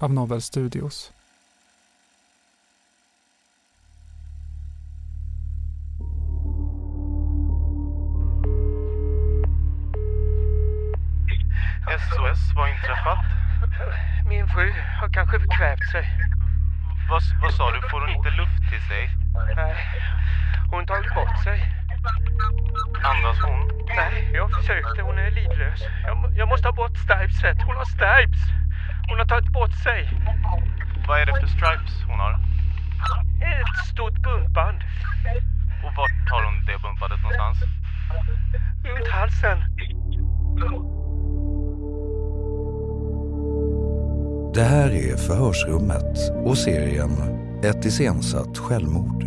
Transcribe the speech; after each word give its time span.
av 0.00 0.12
Novel 0.12 0.42
Studios. 0.42 1.12
SOS, 11.90 12.54
vad 12.54 12.64
har 12.64 12.74
inträffat? 12.74 13.24
Min 14.28 14.48
fru 14.48 14.72
har 15.00 15.08
kanske 15.12 15.40
förkvävt 15.40 15.90
sig. 15.92 16.04
Vad, 17.10 17.22
vad 17.42 17.54
sa 17.54 17.70
du? 17.70 17.80
Får 17.90 18.00
hon 18.00 18.10
inte 18.10 18.30
luft 18.30 18.70
till 18.70 18.82
sig? 18.88 19.10
Nej, 19.56 19.76
hon 20.70 20.86
tagit 20.86 21.14
bort 21.14 21.44
sig. 21.44 21.58
Andas 23.02 23.38
hon? 23.40 23.60
Nej, 23.96 24.30
jag 24.34 24.50
försökte. 24.52 25.02
Hon 25.02 25.18
är 25.18 25.30
livlös. 25.30 25.80
Jag, 26.06 26.32
jag 26.36 26.48
måste 26.48 26.68
ha 26.68 26.72
bort 26.72 26.96
stripes. 26.96 27.42
Hon 27.66 27.76
har 27.76 27.84
stripes. 27.84 28.42
Hon 29.10 29.18
har 29.18 29.26
tagit 29.26 29.52
bort 29.52 29.74
sig. 29.86 30.00
Vad 31.08 31.20
är 31.20 31.26
det 31.26 31.32
för 31.40 31.46
stripes 31.46 31.94
hon 32.08 32.18
har? 32.18 32.32
Ett 33.54 33.86
stort 33.92 34.18
buntband 34.22 34.80
Och 35.84 35.92
vart 35.96 36.30
har 36.30 36.42
hon 36.44 36.64
det 36.66 36.78
bumpandet 36.82 37.20
någonstans? 37.22 37.58
runt 38.84 39.08
halsen. 39.08 39.58
Det 44.54 44.62
här 44.62 44.90
är 44.90 45.16
Förhörsrummet 45.16 46.46
och 46.46 46.58
serien 46.58 47.10
Ett 47.62 47.84
iscensatt 47.84 48.58
självmord. 48.58 49.24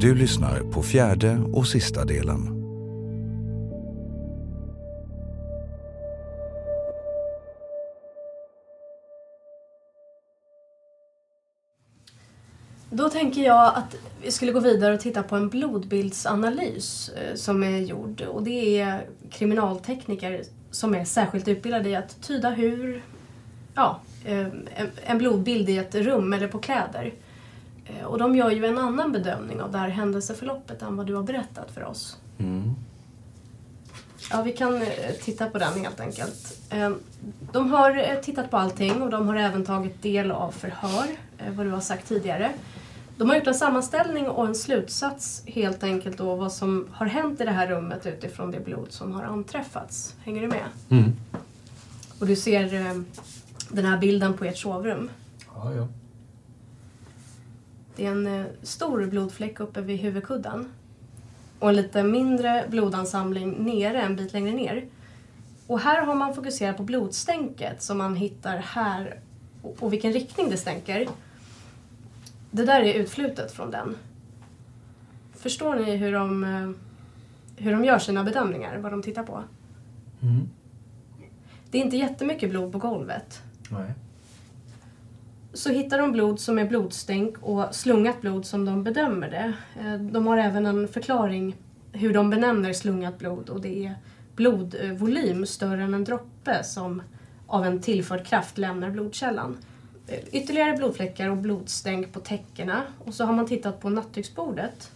Du 0.00 0.14
lyssnar 0.14 0.60
på 0.72 0.82
fjärde 0.82 1.38
och 1.52 1.66
sista 1.66 2.04
delen. 2.04 2.59
Då 12.90 13.08
tänker 13.08 13.42
jag 13.42 13.66
att 13.74 13.96
vi 14.22 14.30
skulle 14.30 14.52
gå 14.52 14.60
vidare 14.60 14.94
och 14.94 15.00
titta 15.00 15.22
på 15.22 15.36
en 15.36 15.48
blodbildsanalys 15.48 17.08
eh, 17.08 17.34
som 17.34 17.62
är 17.62 17.78
gjord. 17.78 18.20
Och 18.22 18.42
det 18.42 18.80
är 18.80 19.06
kriminaltekniker 19.30 20.42
som 20.70 20.94
är 20.94 21.04
särskilt 21.04 21.48
utbildade 21.48 21.88
i 21.88 21.96
att 21.96 22.22
tyda 22.22 22.50
hur, 22.50 23.02
ja, 23.74 24.00
eh, 24.24 24.46
en- 25.06 25.18
blodbild 25.18 25.68
i 25.68 25.78
ett 25.78 25.94
rum 25.94 26.32
eller 26.32 26.48
på 26.48 26.58
kläder. 26.58 27.12
Eh, 27.86 28.04
Och 28.06 28.18
de 28.18 28.36
gör 28.36 28.50
ju 28.50 28.66
en 28.66 28.78
annan 28.78 29.12
bedömning 29.12 29.60
av 29.62 29.72
det 29.72 29.78
här 29.78 29.88
händelseförloppet 29.88 30.82
än 30.82 30.96
vad 30.96 31.06
du 31.06 31.14
har 31.14 31.22
berättat 31.22 31.70
för 31.74 31.84
oss. 31.84 32.16
Ja, 34.30 34.42
vi 34.42 34.52
kan 34.52 34.82
titta 35.22 35.46
på 35.50 35.58
den 35.58 35.80
helt 35.84 36.00
enkelt. 36.00 36.58
De 37.52 37.70
har 37.72 38.20
tittat 38.22 38.50
på 38.50 38.56
allting 38.56 39.02
och 39.02 39.10
de 39.10 39.28
har 39.28 39.36
även 39.36 39.64
tagit 39.64 40.02
del 40.02 40.30
av 40.30 40.50
förhör, 40.52 41.06
vad 41.56 41.66
du 41.66 41.70
har 41.70 41.80
sagt 41.80 42.08
tidigare. 42.08 42.50
De 43.20 43.28
har 43.28 43.36
gjort 43.36 43.46
en 43.46 43.54
sammanställning 43.54 44.28
och 44.28 44.46
en 44.46 44.54
slutsats 44.54 45.42
helt 45.46 45.82
enkelt 45.82 46.18
då 46.18 46.34
vad 46.34 46.52
som 46.52 46.88
har 46.92 47.06
hänt 47.06 47.40
i 47.40 47.44
det 47.44 47.50
här 47.50 47.66
rummet 47.66 48.06
utifrån 48.06 48.50
det 48.50 48.60
blod 48.60 48.92
som 48.92 49.12
har 49.12 49.22
anträffats. 49.22 50.14
Hänger 50.24 50.42
du 50.42 50.48
med? 50.48 50.64
Och 52.20 52.26
du 52.26 52.36
ser 52.36 52.74
eh, 52.74 53.00
den 53.68 53.84
här 53.84 53.98
bilden 53.98 54.34
på 54.34 54.44
ert 54.44 54.56
sovrum. 54.56 55.10
Ja, 55.54 55.74
ja. 55.74 55.88
Det 57.96 58.06
är 58.06 58.10
en 58.10 58.26
eh, 58.26 58.46
stor 58.62 59.06
blodfläck 59.06 59.60
uppe 59.60 59.80
vid 59.80 59.98
huvudkudden. 59.98 60.72
Och 61.58 61.68
en 61.68 61.76
lite 61.76 62.02
mindre 62.02 62.64
blodansamling 62.68 63.64
nere, 63.64 64.02
en 64.02 64.16
bit 64.16 64.32
längre 64.32 64.52
ner. 64.52 64.86
Och 65.66 65.80
här 65.80 66.02
har 66.02 66.14
man 66.14 66.34
fokuserat 66.34 66.76
på 66.76 66.82
blodstänket 66.82 67.82
som 67.82 67.98
man 67.98 68.16
hittar 68.16 68.56
här 68.56 69.20
och, 69.62 69.76
och 69.80 69.92
vilken 69.92 70.12
riktning 70.12 70.50
det 70.50 70.56
stänker. 70.56 71.08
Det 72.50 72.64
där 72.64 72.80
är 72.82 72.94
utflutet 72.94 73.52
från 73.52 73.70
den. 73.70 73.96
Förstår 75.34 75.74
ni 75.74 75.96
hur 75.96 76.12
de, 76.12 76.44
eh, 76.44 76.70
hur 77.64 77.72
de 77.72 77.84
gör 77.84 77.98
sina 77.98 78.24
bedömningar, 78.24 78.78
vad 78.78 78.92
de 78.92 79.02
tittar 79.02 79.22
på? 79.22 79.42
Det 81.70 81.78
är 81.78 81.82
inte 81.82 81.96
jättemycket 81.96 82.50
blod 82.50 82.72
på 82.72 82.78
golvet. 82.78 83.42
Nej. 83.70 83.90
Så 85.52 85.70
hittar 85.70 85.98
de 85.98 86.12
blod 86.12 86.40
som 86.40 86.58
är 86.58 86.68
blodstänk 86.68 87.36
och 87.42 87.74
slungat 87.74 88.20
blod 88.20 88.46
som 88.46 88.64
de 88.64 88.84
bedömer 88.84 89.30
det. 89.30 89.52
Eh, 89.80 89.94
De 90.00 90.26
har 90.26 90.38
även 90.38 90.66
en 90.66 90.88
förklaring 90.88 91.56
hur 91.92 92.14
de 92.14 92.30
benämner 92.30 92.72
slungat 92.72 93.18
blod 93.18 93.48
och 93.48 93.60
det 93.60 93.86
är 93.86 93.94
blodvolym 94.36 95.46
större 95.46 95.82
än 95.82 95.94
en 95.94 96.04
droppe 96.04 96.64
som 96.64 97.02
av 97.46 97.64
en 97.66 97.80
tillförd 97.80 98.26
kraft 98.26 98.58
lämnar 98.58 98.90
blodkällan. 98.90 99.56
Ytterligare 100.32 100.76
blodfläckar 100.76 101.28
och 101.28 101.36
blodstänk 101.36 102.12
på 102.12 102.20
täckena 102.20 102.82
och 102.98 103.14
så 103.14 103.24
har 103.24 103.32
man 103.32 103.46
tittat 103.46 103.80
på 103.80 103.90
nattduksbordet. 103.90 104.92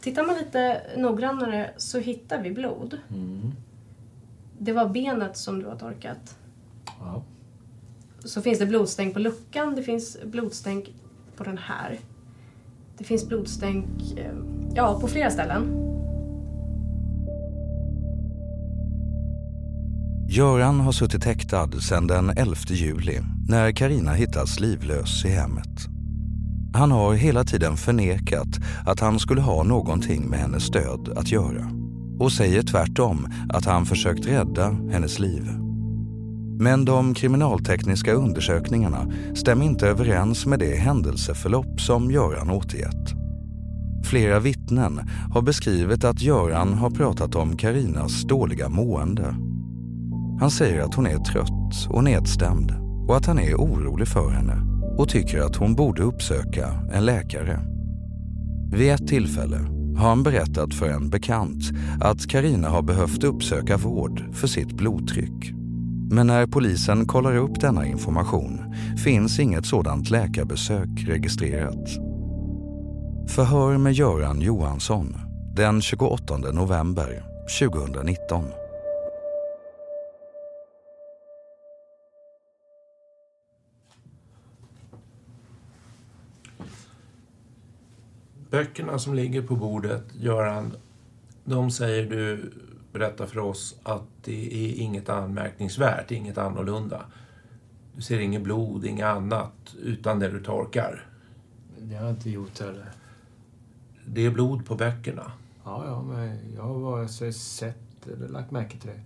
Tittar 0.00 0.26
man 0.26 0.36
lite 0.36 0.82
noggrannare 0.96 1.70
så 1.76 1.98
hittar 1.98 2.42
vi 2.42 2.50
blod. 2.50 2.98
Det 4.58 4.72
var 4.72 4.88
benet 4.88 5.36
som 5.36 5.58
du 5.58 5.66
har 5.66 5.76
torkat. 5.76 6.36
Ja. 7.00 7.22
Så 8.24 8.42
finns 8.42 8.58
det 8.58 8.66
blodstänk 8.66 9.14
på 9.14 9.20
luckan, 9.20 9.74
det 9.74 9.82
finns 9.82 10.18
blodstänk 10.24 10.94
på 11.36 11.44
den 11.44 11.58
här. 11.58 11.98
Det 12.98 13.04
finns 13.04 13.28
blodstänk 13.28 14.18
eh, 14.18 14.34
ja, 14.74 15.00
på 15.00 15.08
flera 15.08 15.30
ställen. 15.30 15.88
Göran 20.30 20.80
har 20.80 20.92
suttit 20.92 21.24
häktad 21.24 21.80
sedan 21.80 22.06
den 22.06 22.30
11 22.30 22.54
juli 22.68 23.20
när 23.48 23.72
Karina 23.72 24.12
hittas 24.12 24.60
livlös 24.60 25.24
i 25.24 25.28
hemmet. 25.28 25.88
Han 26.74 26.90
har 26.90 27.14
hela 27.14 27.44
tiden 27.44 27.76
förnekat 27.76 28.48
att 28.86 29.00
han 29.00 29.18
skulle 29.18 29.40
ha 29.40 29.62
någonting 29.62 30.30
med 30.30 30.38
hennes 30.38 30.70
död 30.70 31.12
att 31.16 31.32
göra 31.32 31.70
och 32.18 32.32
säger 32.32 32.62
tvärtom 32.62 33.28
att 33.48 33.64
han 33.64 33.86
försökt 33.86 34.26
rädda 34.26 34.76
hennes 34.90 35.18
liv. 35.18 35.50
Men 36.60 36.84
de 36.84 37.14
kriminaltekniska 37.14 38.12
undersökningarna 38.12 39.12
stämmer 39.34 39.64
inte 39.64 39.88
överens 39.88 40.46
med 40.46 40.58
det 40.58 40.76
händelseförlopp 40.76 41.80
som 41.80 42.10
Göran 42.10 42.50
återgett. 42.50 43.14
Flera 44.04 44.40
vittnen 44.40 45.00
har 45.32 45.42
beskrivit 45.42 46.04
att 46.04 46.22
Göran 46.22 46.74
har 46.74 46.90
pratat 46.90 47.34
om 47.34 47.56
Karinas 47.56 48.22
dåliga 48.22 48.68
mående. 48.68 49.34
Han 50.40 50.50
säger 50.50 50.80
att 50.80 50.94
hon 50.94 51.06
är 51.06 51.18
trött 51.18 51.88
och 51.88 52.04
nedstämd 52.04 52.72
och 53.08 53.16
att 53.16 53.26
han 53.26 53.38
är 53.38 53.54
orolig 53.54 54.08
för 54.08 54.30
henne 54.30 54.56
och 54.98 55.08
tycker 55.08 55.40
att 55.40 55.56
hon 55.56 55.74
borde 55.74 56.02
uppsöka 56.02 56.68
en 56.92 57.04
läkare. 57.04 57.60
Vid 58.72 58.92
ett 58.92 59.08
tillfälle 59.08 59.58
har 59.98 60.08
han 60.08 60.22
berättat 60.22 60.74
för 60.74 60.88
en 60.88 61.10
bekant 61.10 61.62
att 62.00 62.26
Karina 62.26 62.68
har 62.68 62.82
behövt 62.82 63.24
uppsöka 63.24 63.76
vård 63.76 64.34
för 64.34 64.46
sitt 64.46 64.72
blodtryck. 64.72 65.52
Men 66.10 66.26
när 66.26 66.46
polisen 66.46 67.06
kollar 67.06 67.36
upp 67.36 67.60
denna 67.60 67.86
information 67.86 68.74
finns 69.04 69.38
inget 69.38 69.66
sådant 69.66 70.10
läkarbesök 70.10 70.88
registrerat. 71.06 71.88
Förhör 73.28 73.78
med 73.78 73.92
Göran 73.92 74.40
Johansson 74.40 75.16
den 75.56 75.80
28 75.80 76.36
november 76.36 77.22
2019. 77.60 78.44
Böckerna 88.50 88.98
som 88.98 89.14
ligger 89.14 89.42
på 89.42 89.56
bordet, 89.56 90.04
Göran, 90.14 90.76
de 91.44 91.70
säger 91.70 92.10
du 92.10 92.52
berättar 92.92 93.26
för 93.26 93.38
oss 93.38 93.78
att 93.82 94.06
det 94.24 94.54
är 94.54 94.82
inget 94.82 95.08
anmärkningsvärt, 95.08 96.10
inget 96.10 96.38
annorlunda. 96.38 97.04
Du 97.94 98.02
ser 98.02 98.18
inget 98.18 98.42
blod, 98.42 98.84
inget 98.84 99.06
annat, 99.06 99.74
utan 99.82 100.18
det 100.18 100.28
du 100.28 100.42
torkar. 100.42 101.06
Det 101.78 101.94
har 101.94 102.04
jag 102.04 102.14
inte 102.14 102.30
gjort 102.30 102.60
heller. 102.60 102.90
Det 104.06 104.26
är 104.26 104.30
blod 104.30 104.66
på 104.66 104.74
böckerna. 104.74 105.32
Ja, 105.64 105.84
ja, 105.86 106.02
men 106.02 106.54
jag 106.56 106.62
har 106.62 106.78
vare 106.78 107.08
sig 107.08 107.32
sett 107.32 108.06
eller 108.06 108.28
lagt 108.28 108.50
märke 108.50 108.78
till 108.78 108.90
det. 108.90 109.00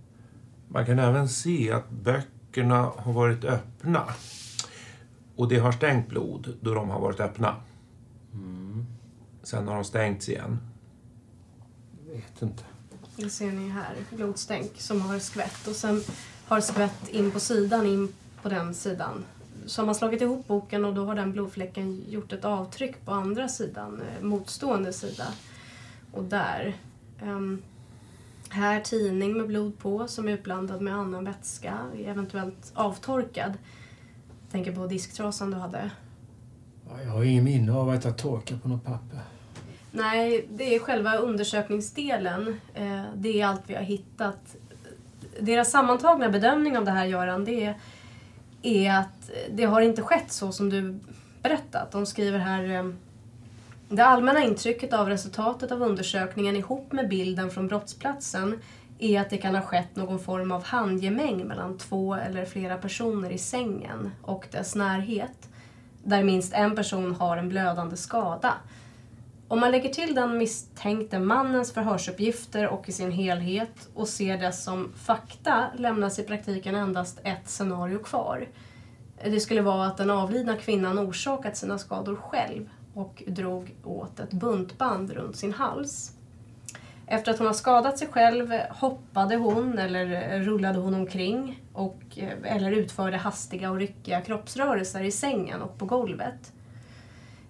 Man 0.67 0.85
kan 0.85 0.99
även 0.99 1.29
se 1.29 1.71
att 1.71 1.89
böckerna 1.89 2.91
har 2.97 3.13
varit 3.13 3.43
öppna. 3.43 4.03
Och 5.35 5.47
det 5.47 5.57
har 5.57 5.71
stängt 5.71 6.09
blod 6.09 6.57
då 6.61 6.73
de 6.73 6.89
har 6.89 6.99
varit 6.99 7.19
öppna. 7.19 7.55
Mm. 8.33 8.62
Sen 9.43 9.67
har 9.67 9.75
de 9.75 9.83
stängts 9.83 10.29
igen. 10.29 10.59
Jag 12.05 12.13
vet 12.13 12.41
inte. 12.41 12.63
Det 13.15 13.29
ser 13.29 13.51
ni 13.51 13.69
här, 13.69 13.95
blodstänk 14.09 14.71
som 14.81 15.01
har 15.01 15.19
skvätt 15.19 15.67
och 15.67 15.75
sen 15.75 16.01
har 16.47 16.61
skvätt 16.61 17.09
in 17.09 17.31
på 17.31 17.39
sidan, 17.39 17.85
in 17.85 18.13
på 18.41 18.49
den 18.49 18.73
sidan. 18.73 19.25
Så 19.65 19.81
har 19.81 19.85
man 19.85 19.95
slagit 19.95 20.21
ihop 20.21 20.47
boken 20.47 20.85
och 20.85 20.93
då 20.93 21.05
har 21.05 21.15
den 21.15 21.31
blodfläcken 21.31 22.03
gjort 22.09 22.33
ett 22.33 22.45
avtryck 22.45 23.05
på 23.05 23.11
andra 23.11 23.47
sidan, 23.47 24.01
eh, 24.01 24.23
motstående 24.23 24.93
sida. 24.93 25.27
Och 26.11 26.23
där. 26.23 26.77
Um, 27.21 27.61
här 28.49 28.81
tidning 28.81 29.37
med 29.37 29.47
blod 29.47 29.79
på 29.79 30.07
som 30.07 30.27
är 30.27 30.31
utblandad 30.31 30.81
med 30.81 30.95
annan 30.95 31.23
vätska, 31.23 31.79
eventuellt 32.05 32.71
avtorkad. 32.73 33.53
Tänker 34.51 34.75
på 34.75 34.87
disktrasan 34.87 35.51
du 35.51 35.57
hade. 35.57 35.91
Ja, 36.89 37.01
jag 37.01 37.11
har 37.11 37.23
ingen 37.23 37.43
minne 37.43 37.73
av 37.73 37.89
att 37.89 38.05
jag 38.05 38.17
torkar 38.17 38.57
på 38.57 38.67
något 38.67 38.83
papper. 38.83 39.19
Nej, 39.95 40.47
det 40.49 40.75
är 40.75 40.79
själva 40.79 41.15
undersökningsdelen. 41.15 42.61
Eh, 42.73 43.03
det 43.15 43.41
är 43.41 43.45
allt 43.45 43.61
vi 43.67 43.75
har 43.75 43.81
hittat. 43.81 44.55
Deras 45.39 45.71
sammantagna 45.71 46.29
bedömning 46.29 46.77
av 46.77 46.85
det 46.85 46.91
här, 46.91 47.05
Göran, 47.05 47.45
det 47.45 47.65
är, 47.65 47.75
är 48.61 48.99
att 48.99 49.31
det 49.51 49.63
har 49.63 49.81
inte 49.81 50.01
skett 50.01 50.31
så 50.31 50.51
som 50.51 50.69
du 50.69 50.99
berättat. 51.41 51.91
De 51.91 52.05
skriver 52.05 52.39
här 52.39 52.69
eh, 52.69 52.89
det 53.89 54.05
allmänna 54.05 54.43
intrycket 54.43 54.93
av 54.93 55.09
resultatet 55.09 55.71
av 55.71 55.81
undersökningen 55.81 56.55
ihop 56.55 56.91
med 56.91 57.09
bilden 57.09 57.49
från 57.51 57.67
brottsplatsen 57.67 58.59
är 58.99 59.21
att 59.21 59.29
det 59.29 59.37
kan 59.37 59.55
ha 59.55 59.61
skett 59.61 59.95
någon 59.95 60.19
form 60.19 60.51
av 60.51 60.63
handgemäng 60.63 61.47
mellan 61.47 61.77
två 61.77 62.15
eller 62.15 62.45
flera 62.45 62.77
personer 62.77 63.29
i 63.29 63.37
sängen 63.37 64.11
och 64.21 64.47
dess 64.51 64.75
närhet, 64.75 65.49
där 66.03 66.23
minst 66.23 66.53
en 66.53 66.75
person 66.75 67.15
har 67.15 67.37
en 67.37 67.49
blödande 67.49 67.97
skada. 67.97 68.53
Om 69.47 69.59
man 69.59 69.71
lägger 69.71 69.89
till 69.89 70.15
den 70.15 70.37
misstänkte 70.37 71.19
mannens 71.19 71.73
förhörsuppgifter 71.73 72.67
och 72.67 72.89
i 72.89 72.91
sin 72.91 73.11
helhet 73.11 73.89
och 73.93 74.07
ser 74.07 74.37
det 74.37 74.51
som 74.51 74.93
fakta 74.95 75.65
lämnas 75.77 76.19
i 76.19 76.23
praktiken 76.23 76.75
endast 76.75 77.19
ett 77.23 77.49
scenario 77.49 77.99
kvar. 77.99 78.47
Det 79.23 79.39
skulle 79.39 79.61
vara 79.61 79.85
att 79.85 79.97
den 79.97 80.09
avlidna 80.09 80.55
kvinnan 80.55 80.99
orsakat 80.99 81.57
sina 81.57 81.77
skador 81.77 82.15
själv 82.15 82.69
och 82.93 83.23
drog 83.27 83.75
åt 83.83 84.19
ett 84.19 84.33
buntband 84.33 85.11
runt 85.11 85.35
sin 85.35 85.53
hals. 85.53 86.11
Efter 87.07 87.31
att 87.31 87.37
hon 87.37 87.47
har 87.47 87.53
skadat 87.53 87.99
sig 87.99 88.07
själv 88.07 88.53
hoppade 88.69 89.35
hon 89.35 89.79
eller 89.79 90.39
rullade 90.39 90.79
hon 90.79 90.93
omkring 90.93 91.61
och, 91.73 92.03
eh, 92.15 92.55
eller 92.55 92.71
utförde 92.71 93.17
hastiga 93.17 93.71
och 93.71 93.77
ryckiga 93.77 94.21
kroppsrörelser 94.21 95.03
i 95.03 95.11
sängen 95.11 95.61
och 95.61 95.77
på 95.77 95.85
golvet. 95.85 96.53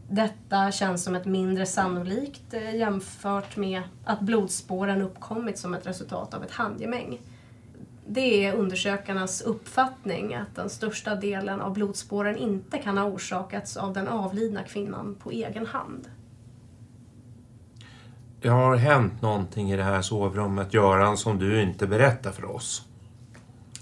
Detta 0.09 0.71
känns 0.71 1.03
som 1.03 1.15
ett 1.15 1.25
mindre 1.25 1.65
sannolikt 1.65 2.53
eh, 2.53 2.75
jämfört 2.75 3.57
med 3.57 3.81
att 4.05 4.21
blodspåren 4.21 5.01
uppkommit 5.01 5.57
som 5.57 5.73
ett 5.73 5.87
resultat 5.87 6.33
av 6.33 6.43
ett 6.43 6.51
handgemäng. 6.51 7.19
Det 8.07 8.45
är 8.45 8.55
undersökarnas 8.55 9.41
uppfattning 9.41 10.35
att 10.35 10.55
den 10.55 10.69
största 10.69 11.15
delen 11.15 11.61
av 11.61 11.73
blodspåren 11.73 12.37
inte 12.37 12.77
kan 12.77 12.97
ha 12.97 13.05
orsakats 13.05 13.77
av 13.77 13.93
den 13.93 14.07
avlidna 14.07 14.63
kvinnan 14.63 15.15
på 15.19 15.31
egen 15.31 15.65
hand. 15.65 16.07
Det 18.41 18.49
har 18.49 18.75
hänt 18.75 19.21
någonting 19.21 19.71
i 19.71 19.77
det 19.77 19.83
här 19.83 20.01
sovrummet, 20.01 20.73
Göran, 20.73 21.17
som 21.17 21.39
du 21.39 21.61
inte 21.61 21.87
berättar 21.87 22.31
för 22.31 22.45
oss. 22.55 22.87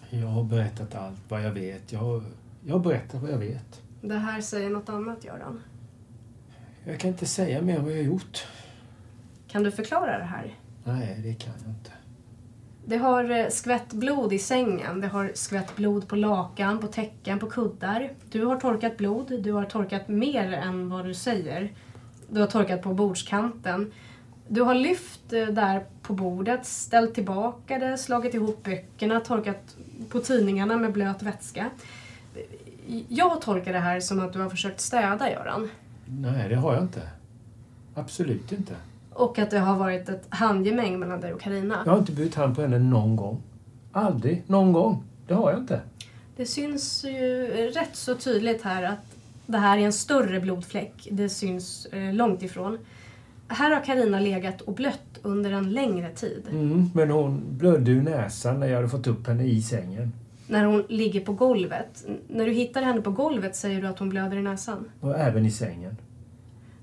Jag 0.09 0.27
har 0.27 0.43
berättat 0.43 0.95
allt 0.95 1.19
vad 1.29 1.43
jag 1.43 1.51
vet. 1.51 1.91
Jag 1.91 1.99
har, 1.99 2.23
jag 2.65 2.75
har 2.75 2.79
berättat 2.79 3.21
vad 3.21 3.31
jag 3.31 3.37
vet. 3.37 3.81
Det 4.01 4.17
här 4.17 4.41
säger 4.41 4.69
något 4.69 4.89
annat, 4.89 5.25
Göran. 5.25 5.59
Jag 6.83 6.99
kan 6.99 7.09
inte 7.09 7.25
säga 7.25 7.61
mer 7.61 7.75
än 7.75 7.83
vad 7.83 7.91
jag 7.91 7.97
har 7.97 8.03
gjort. 8.03 8.47
Kan 9.47 9.63
du 9.63 9.71
förklara 9.71 10.17
det 10.17 10.23
här? 10.23 10.55
Nej, 10.83 11.19
det 11.23 11.33
kan 11.33 11.53
jag 11.59 11.71
inte. 11.71 11.91
Det 12.85 12.97
har 12.97 13.31
eh, 13.31 13.47
skvätt 13.49 13.93
blod 13.93 14.33
i 14.33 14.39
sängen, 14.39 15.01
det 15.01 15.07
har 15.07 15.31
skvätt 15.33 15.75
blod 15.75 16.07
på 16.07 16.15
lakan, 16.15 16.79
på 16.79 16.87
täcken, 16.87 17.39
på 17.39 17.49
kuddar. 17.49 18.13
Du 18.31 18.45
har 18.45 18.59
torkat 18.59 18.97
blod, 18.97 19.43
du 19.43 19.51
har 19.51 19.65
torkat 19.65 20.07
mer 20.07 20.53
än 20.53 20.89
vad 20.89 21.05
du 21.05 21.13
säger. 21.13 21.71
Du 22.29 22.39
har 22.39 22.47
torkat 22.47 22.81
på 22.81 22.93
bordskanten. 22.93 23.91
Du 24.47 24.61
har 24.61 24.75
lyft 24.75 25.33
eh, 25.33 25.47
där 25.47 25.85
på 26.01 26.13
bordet, 26.13 26.65
ställt 26.65 27.15
tillbaka 27.15 27.79
det, 27.79 27.97
slagit 27.97 28.33
ihop 28.33 28.63
böckerna, 28.63 29.19
torkat 29.19 29.75
på 30.09 30.19
tidningarna 30.19 30.77
med 30.77 30.91
blöt 30.91 31.23
vätska. 31.23 31.69
Jag 33.07 33.41
tolkar 33.41 33.73
det 33.73 33.79
här 33.79 33.99
som 33.99 34.19
att 34.19 34.33
du 34.33 34.39
har 34.39 34.49
försökt 34.49 34.79
städa, 34.79 35.31
Göran. 35.31 35.69
Nej, 36.19 36.49
det 36.49 36.55
har 36.55 36.73
jag 36.73 36.83
inte. 36.83 37.01
Absolut 37.95 38.51
inte. 38.51 38.75
Och 39.13 39.39
att 39.39 39.49
det 39.49 39.59
har 39.59 39.75
varit 39.75 40.09
ett 40.09 40.25
handgemäng 40.29 40.99
mellan 40.99 41.21
dig 41.21 41.33
och 41.33 41.41
Karina. 41.41 41.81
Jag 41.85 41.91
har 41.91 41.99
inte 41.99 42.11
burit 42.11 42.35
hand 42.35 42.55
på 42.55 42.61
henne 42.61 42.79
någon 42.79 43.15
gång. 43.15 43.41
Aldrig. 43.91 44.43
Någon 44.47 44.73
gång. 44.73 45.03
Det 45.27 45.33
har 45.33 45.51
jag 45.51 45.59
inte. 45.59 45.81
Det 46.35 46.45
syns 46.45 47.03
ju 47.03 47.47
rätt 47.75 47.95
så 47.95 48.15
tydligt 48.15 48.61
här 48.61 48.83
att 48.83 49.15
det 49.45 49.57
här 49.57 49.77
är 49.77 49.81
en 49.81 49.93
större 49.93 50.39
blodfläck. 50.39 51.07
Det 51.11 51.29
syns 51.29 51.85
eh, 51.85 52.13
långt 52.13 52.43
ifrån. 52.43 52.77
Här 53.47 53.71
har 53.71 53.85
Karina 53.85 54.19
legat 54.19 54.61
och 54.61 54.73
blött 54.73 55.19
under 55.21 55.51
en 55.51 55.71
längre 55.73 56.09
tid. 56.09 56.43
Mm, 56.51 56.89
men 56.93 57.11
hon 57.11 57.43
blödde 57.49 57.91
ur 57.91 58.01
näsan 58.01 58.59
när 58.59 58.67
jag 58.67 58.75
hade 58.75 58.89
fått 58.89 59.07
upp 59.07 59.27
henne 59.27 59.43
i 59.43 59.61
sängen. 59.61 60.13
När 60.51 60.65
hon 60.65 60.85
ligger 60.89 61.21
på 61.21 61.33
golvet. 61.33 62.05
När 62.27 62.45
du 62.45 62.51
hittar 62.51 62.81
henne 62.81 63.01
på 63.01 63.11
golvet 63.11 63.55
säger 63.55 63.81
du 63.81 63.87
att 63.87 63.99
hon 63.99 64.09
blöder 64.09 64.37
i 64.37 64.41
näsan. 64.41 64.91
Och 64.99 65.19
även 65.19 65.45
i 65.45 65.51
sängen. 65.51 65.97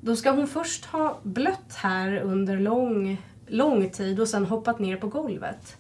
Då 0.01 0.17
ska 0.17 0.31
hon 0.31 0.47
först 0.47 0.85
ha 0.85 1.19
blött 1.23 1.75
här 1.75 2.21
under 2.21 2.61
lång, 2.61 3.23
lång 3.47 3.91
tid 3.91 4.21
och 4.21 4.29
sen 4.29 4.47
hoppat 4.47 4.79
ner 4.79 4.97
på 4.97 5.09
golvet. 5.09 5.77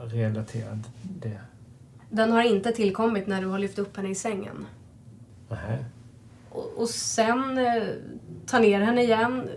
Relaterat 0.00 0.78
det. 1.02 1.40
Den 2.10 2.32
har 2.32 2.42
inte 2.42 2.72
tillkommit 2.72 3.26
när 3.26 3.40
du 3.40 3.46
har 3.46 3.58
lyft 3.58 3.78
upp 3.78 3.96
henne 3.96 4.08
i 4.08 4.14
sängen. 4.14 4.66
Nej. 5.48 5.84
Och, 6.50 6.72
och 6.76 6.88
sen 6.88 7.58
eh, 7.58 7.82
ta 8.46 8.58
ner 8.58 8.80
henne 8.80 9.02
igen. 9.02 9.48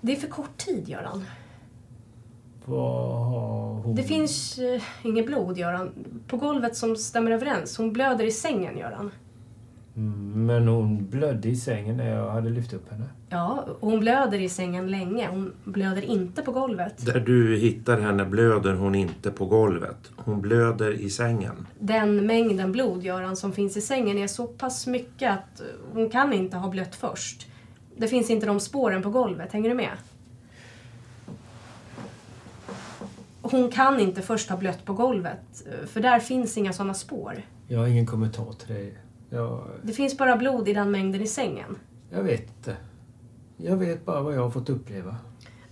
Det 0.00 0.12
är 0.12 0.16
för 0.16 0.28
kort 0.28 0.56
tid, 0.56 0.88
Göran. 0.88 1.24
Vad 2.68 3.16
har 3.30 3.74
hon... 3.82 3.94
Det 3.94 4.02
finns 4.02 4.58
eh, 4.58 4.82
inget 5.02 5.26
blod, 5.26 5.58
Göran. 5.58 5.90
På 6.26 6.36
golvet 6.36 6.76
som 6.76 6.96
stämmer 6.96 7.30
överens. 7.30 7.78
Hon 7.78 7.92
blöder 7.92 8.24
i 8.24 8.30
sängen, 8.30 8.78
Göran. 8.78 9.10
Mm, 9.96 10.46
Men 10.46 10.68
hon 10.68 11.06
blödde 11.10 11.48
i 11.48 11.56
sängen 11.56 11.96
när 11.96 12.10
jag 12.16 12.30
hade 12.30 12.50
lyft 12.50 12.72
upp 12.72 12.90
henne. 12.90 13.04
Ja, 13.28 13.66
och 13.80 13.90
hon 13.90 14.00
blöder 14.00 14.40
i 14.40 14.48
sängen 14.48 14.90
länge. 14.90 15.28
Hon 15.30 15.52
blöder 15.64 16.02
inte 16.02 16.42
på 16.42 16.52
golvet. 16.52 17.06
Där 17.06 17.20
du 17.20 17.56
hittar 17.56 18.00
henne 18.00 18.24
blöder 18.24 18.74
hon 18.74 18.94
inte 18.94 19.30
på 19.30 19.46
golvet. 19.46 20.10
Hon 20.16 20.40
blöder 20.40 20.92
i 20.92 21.10
sängen. 21.10 21.66
Den 21.78 22.26
mängden 22.26 22.72
blod, 22.72 23.02
Göran, 23.02 23.36
som 23.36 23.52
finns 23.52 23.76
i 23.76 23.80
sängen 23.80 24.18
är 24.18 24.26
så 24.26 24.46
pass 24.46 24.86
mycket 24.86 25.32
att 25.32 25.62
hon 25.92 26.10
kan 26.10 26.32
inte 26.32 26.56
ha 26.56 26.70
blött 26.70 26.94
först. 26.94 27.46
Det 27.96 28.08
finns 28.08 28.30
inte 28.30 28.46
de 28.46 28.60
spåren 28.60 29.02
på 29.02 29.10
golvet, 29.10 29.52
hänger 29.52 29.68
du 29.68 29.74
med? 29.74 29.90
Hon 33.50 33.70
kan 33.70 34.00
inte 34.00 34.22
först 34.22 34.50
ha 34.50 34.56
blött 34.56 34.84
på 34.84 34.92
golvet, 34.92 35.64
för 35.86 36.00
där 36.00 36.20
finns 36.20 36.58
inga 36.58 36.72
sådana 36.72 36.94
spår. 36.94 37.42
Jag 37.68 37.78
har 37.78 37.86
ingen 37.86 38.06
kommentar 38.06 38.52
till 38.52 38.74
det. 38.74 38.90
Jag, 39.36 39.68
Det 39.82 39.92
finns 39.92 40.18
bara 40.18 40.36
blod 40.36 40.68
i 40.68 40.72
den 40.72 40.90
mängden 40.90 41.22
i 41.22 41.26
sängen. 41.26 41.76
jag 42.10 42.22
vet 42.22 42.40
inte. 42.56 42.76
Jag 43.56 43.76
vet 43.76 44.04
bara 44.04 44.22
vad 44.22 44.34
jag 44.34 44.42
har 44.42 44.50
fått 44.50 44.70
uppleva. 44.70 45.16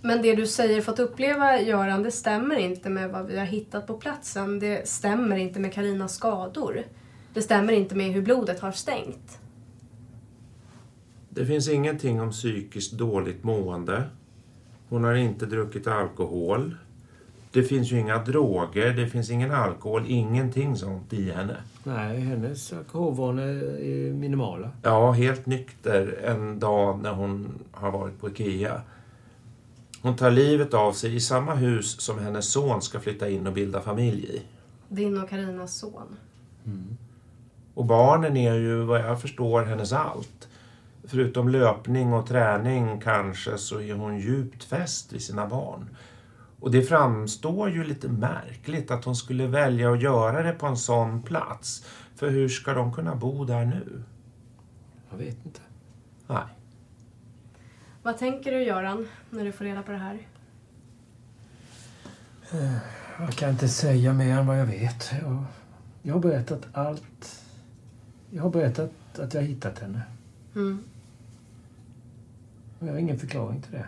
Men 0.01 0.21
det 0.21 0.35
du 0.35 0.47
säger 0.47 0.81
fått 0.81 0.99
uppleva, 0.99 1.61
Göran, 1.61 2.03
det 2.03 2.11
stämmer 2.11 2.55
inte 2.55 2.89
med 2.89 3.09
vad 3.11 3.25
vi 3.25 3.37
har 3.37 3.45
hittat 3.45 3.87
på 3.87 3.93
platsen. 3.93 4.59
Det 4.59 4.87
stämmer 4.87 5.35
inte 5.37 5.59
med 5.59 5.73
Karinas 5.73 6.15
skador. 6.15 6.83
Det 7.33 7.41
stämmer 7.41 7.73
inte 7.73 7.95
med 7.95 8.11
hur 8.13 8.21
blodet 8.21 8.59
har 8.59 8.71
stängt. 8.71 9.39
Det 11.29 11.45
finns 11.45 11.69
ingenting 11.69 12.21
om 12.21 12.31
psykiskt 12.31 12.91
dåligt 12.93 13.43
mående. 13.43 14.03
Hon 14.89 15.03
har 15.03 15.13
inte 15.13 15.45
druckit 15.45 15.87
alkohol. 15.87 16.75
Det 17.57 17.63
finns 17.63 17.91
ju 17.91 17.99
inga 17.99 18.17
droger, 18.23 18.93
det 18.93 19.07
finns 19.07 19.29
ingen 19.29 19.51
alkohol, 19.51 20.03
ingenting 20.07 20.75
sånt 20.75 21.13
i 21.13 21.31
henne. 21.31 21.57
Nej, 21.83 22.19
hennes 22.19 22.73
alkoholvanor 22.73 23.63
är 23.79 24.13
minimala. 24.13 24.71
Ja, 24.83 25.11
helt 25.11 25.45
nykter 25.45 26.19
en 26.23 26.59
dag 26.59 26.99
när 27.01 27.11
hon 27.11 27.49
har 27.71 27.91
varit 27.91 28.19
på 28.19 28.29
Ikea. 28.29 28.81
Hon 30.01 30.15
tar 30.15 30.31
livet 30.31 30.73
av 30.73 30.93
sig 30.93 31.15
i 31.15 31.19
samma 31.19 31.55
hus 31.55 32.01
som 32.01 32.19
hennes 32.19 32.51
son 32.51 32.81
ska 32.81 32.99
flytta 32.99 33.29
in 33.29 33.47
och 33.47 33.53
bilda 33.53 33.81
familj 33.81 34.25
i. 34.25 34.41
Din 34.87 35.21
och 35.21 35.29
Karinas 35.29 35.77
son. 35.77 36.17
Och 37.73 37.85
barnen 37.85 38.37
är 38.37 38.53
ju 38.53 38.81
vad 38.81 38.99
jag 38.99 39.21
förstår 39.21 39.63
hennes 39.63 39.93
allt. 39.93 40.47
Förutom 41.03 41.49
löpning 41.49 42.13
och 42.13 42.27
träning 42.27 42.99
kanske 42.99 43.57
så 43.57 43.81
är 43.81 43.93
hon 43.93 44.19
djupt 44.19 44.63
fäst 44.63 45.13
vid 45.13 45.21
sina 45.21 45.47
barn. 45.47 45.89
Och 46.59 46.71
det 46.71 46.81
framstår 46.81 47.69
ju 47.69 47.83
lite 47.83 48.07
märkligt 48.07 48.91
att 48.91 49.05
hon 49.05 49.15
skulle 49.15 49.47
välja 49.47 49.91
att 49.91 50.01
göra 50.01 50.43
det 50.43 50.51
på 50.51 50.65
en 50.65 50.77
sån 50.77 51.21
plats. 51.21 51.85
För 52.15 52.29
hur 52.29 52.49
ska 52.49 52.73
de 52.73 52.93
kunna 52.93 53.15
bo 53.15 53.45
där 53.45 53.65
nu? 53.65 54.03
Jag 55.11 55.17
vet 55.17 55.45
inte. 55.45 55.59
Nej. 56.27 56.43
Vad 58.03 58.17
tänker 58.17 58.51
du, 58.51 58.63
Göran, 58.63 59.07
när 59.29 59.45
du 59.45 59.51
får 59.51 59.65
reda 59.65 59.83
på 59.83 59.91
det 59.91 59.97
här? 59.97 60.19
Jag 63.19 63.31
kan 63.31 63.49
inte 63.49 63.67
säga 63.67 64.13
mer 64.13 64.37
än 64.37 64.47
vad 64.47 64.59
jag 64.59 64.65
vet. 64.65 65.11
Jag, 65.21 65.43
jag 66.01 66.13
har 66.13 66.21
berättat 66.21 66.67
allt. 66.73 67.43
Jag 68.29 68.43
har 68.43 68.49
berättat 68.49 68.91
att 69.19 69.33
jag 69.33 69.41
har 69.41 69.47
hittat 69.47 69.79
henne. 69.79 70.01
Mm. 70.55 70.83
Jag 72.79 72.87
har 72.87 72.97
ingen 72.97 73.19
förklaring 73.19 73.61
till 73.61 73.71
det. 73.71 73.85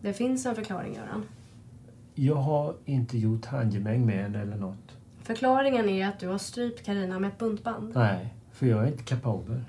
Det 0.00 0.12
finns 0.12 0.46
en 0.46 0.54
förklaring, 0.54 0.94
Göran. 0.94 1.24
Jag 2.20 2.34
har 2.34 2.74
inte 2.84 3.18
gjort 3.18 3.44
handgemäng 3.44 4.06
med 4.06 4.22
henne 4.22 4.42
eller 4.42 4.56
något. 4.56 4.96
Förklaringen 5.22 5.88
är 5.88 6.08
att 6.08 6.20
du 6.20 6.28
har 6.28 6.38
strypt 6.38 6.84
Karina 6.84 7.18
med 7.18 7.28
ett 7.28 7.38
buntband. 7.38 7.92
Nej, 7.94 8.34
för 8.52 8.66
jag 8.66 8.82
är 8.82 8.86
inte 8.86 9.02
kapabel. 9.02 9.60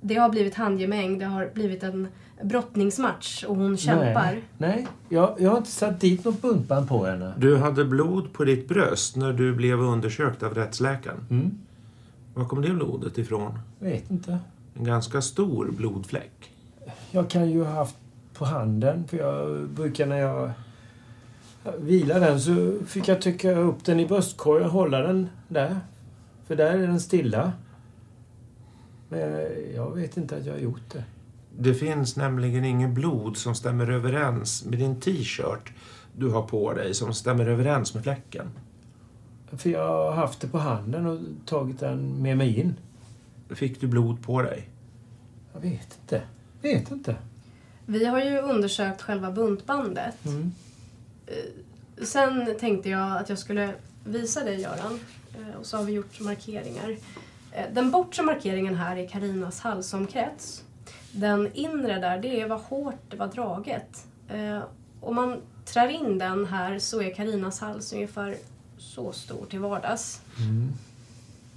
Det 0.00 0.14
har 0.14 0.28
blivit 0.28 0.54
handgemäng, 0.54 1.18
det 1.18 1.24
har 1.24 1.50
blivit 1.54 1.82
en 1.82 2.08
brottningsmatch 2.42 3.44
och 3.44 3.56
hon 3.56 3.76
kämpar. 3.76 4.32
Nej, 4.32 4.42
nej 4.58 4.86
jag, 5.08 5.36
jag 5.38 5.50
har 5.50 5.58
inte 5.58 5.70
satt 5.70 6.00
dit 6.00 6.24
något 6.24 6.42
buntband 6.42 6.88
på 6.88 7.04
henne. 7.04 7.34
Du 7.36 7.56
hade 7.56 7.84
blod 7.84 8.32
på 8.32 8.44
ditt 8.44 8.68
bröst 8.68 9.16
när 9.16 9.32
du 9.32 9.54
blev 9.54 9.80
undersökt 9.80 10.42
av 10.42 10.54
rättsläkaren. 10.54 11.26
Mm. 11.30 11.58
Var 12.34 12.44
kom 12.44 12.62
det 12.62 12.70
blodet 12.70 13.18
ifrån? 13.18 13.58
Vet 13.78 14.10
inte. 14.10 14.38
En 14.74 14.84
ganska 14.84 15.22
stor 15.22 15.70
blodfläck. 15.76 16.50
Jag 17.10 17.30
kan 17.30 17.50
ju 17.50 17.64
ha 17.64 17.72
haft 17.72 17.96
på 18.34 18.44
handen, 18.44 19.04
för 19.08 19.16
jag 19.16 19.68
brukar 19.68 20.06
när 20.06 20.18
jag 20.18 20.50
vilar 21.78 22.20
den 22.20 22.40
så 22.40 22.72
fick 22.86 23.08
jag 23.08 23.20
trycka 23.20 23.52
upp 23.52 23.84
den 23.84 24.00
i 24.00 24.06
bröstkorgen 24.06 24.66
och 24.66 24.72
hålla 24.72 24.98
den 24.98 25.28
där. 25.48 25.80
För 26.46 26.56
där 26.56 26.72
är 26.72 26.86
den 26.86 27.00
stilla. 27.00 27.52
Men 29.08 29.46
jag 29.74 29.94
vet 29.94 30.16
inte 30.16 30.36
att 30.36 30.46
jag 30.46 30.52
har 30.52 30.60
gjort 30.60 30.90
det. 30.92 31.04
Det 31.58 31.74
finns 31.74 32.16
nämligen 32.16 32.64
inget 32.64 32.90
blod 32.90 33.36
som 33.36 33.54
stämmer 33.54 33.90
överens 33.90 34.64
med 34.64 34.78
din 34.78 35.00
t-shirt 35.00 35.72
du 36.16 36.28
har 36.28 36.42
på 36.42 36.72
dig 36.72 36.94
som 36.94 37.14
stämmer 37.14 37.46
överens 37.46 37.94
med 37.94 38.02
fläcken. 38.02 38.50
För 39.56 39.70
jag 39.70 39.88
har 39.88 40.12
haft 40.12 40.40
det 40.40 40.48
på 40.48 40.58
handen 40.58 41.06
och 41.06 41.20
tagit 41.46 41.80
den 41.80 42.22
med 42.22 42.36
mig 42.36 42.60
in. 42.60 42.74
Fick 43.48 43.80
du 43.80 43.86
blod 43.86 44.22
på 44.22 44.42
dig? 44.42 44.68
Jag 45.52 45.60
vet 45.60 45.98
inte. 46.02 46.22
Vet 46.62 46.90
inte. 46.90 47.16
Vi 47.86 48.04
har 48.04 48.20
ju 48.20 48.38
undersökt 48.38 49.02
själva 49.02 49.30
buntbandet. 49.30 50.26
Mm. 50.26 50.52
Sen 52.02 52.56
tänkte 52.60 52.88
jag 52.90 53.16
att 53.16 53.28
jag 53.28 53.38
skulle 53.38 53.74
visa 54.04 54.44
dig, 54.44 54.60
Göran. 54.60 55.00
Eh, 55.34 55.56
Och 55.60 55.66
så 55.66 55.76
har 55.76 55.84
vi 55.84 55.92
gjort 55.92 56.20
markeringar. 56.20 56.96
Eh, 57.52 57.64
Den 57.72 57.90
bortre 57.90 58.22
markeringen 58.22 58.74
här 58.74 58.96
är 58.96 59.08
Karinas 59.08 59.60
halsomkrets. 59.60 60.64
Den 61.12 61.52
inre 61.54 61.98
där, 61.98 62.18
det 62.18 62.40
är 62.40 62.48
vad 62.48 62.60
hårt 62.60 62.94
det 63.10 63.16
var 63.16 63.26
draget. 63.26 64.06
Eh, 64.28 64.60
Om 65.00 65.14
man 65.14 65.40
trär 65.64 65.88
in 65.88 66.18
den 66.18 66.46
här 66.46 66.78
så 66.78 67.02
är 67.02 67.14
Karinas 67.14 67.60
hals 67.60 67.92
ungefär 67.92 68.36
så 68.78 69.12
stor 69.12 69.46
till 69.46 69.58
vardags. 69.58 70.20
Mm. 70.38 70.72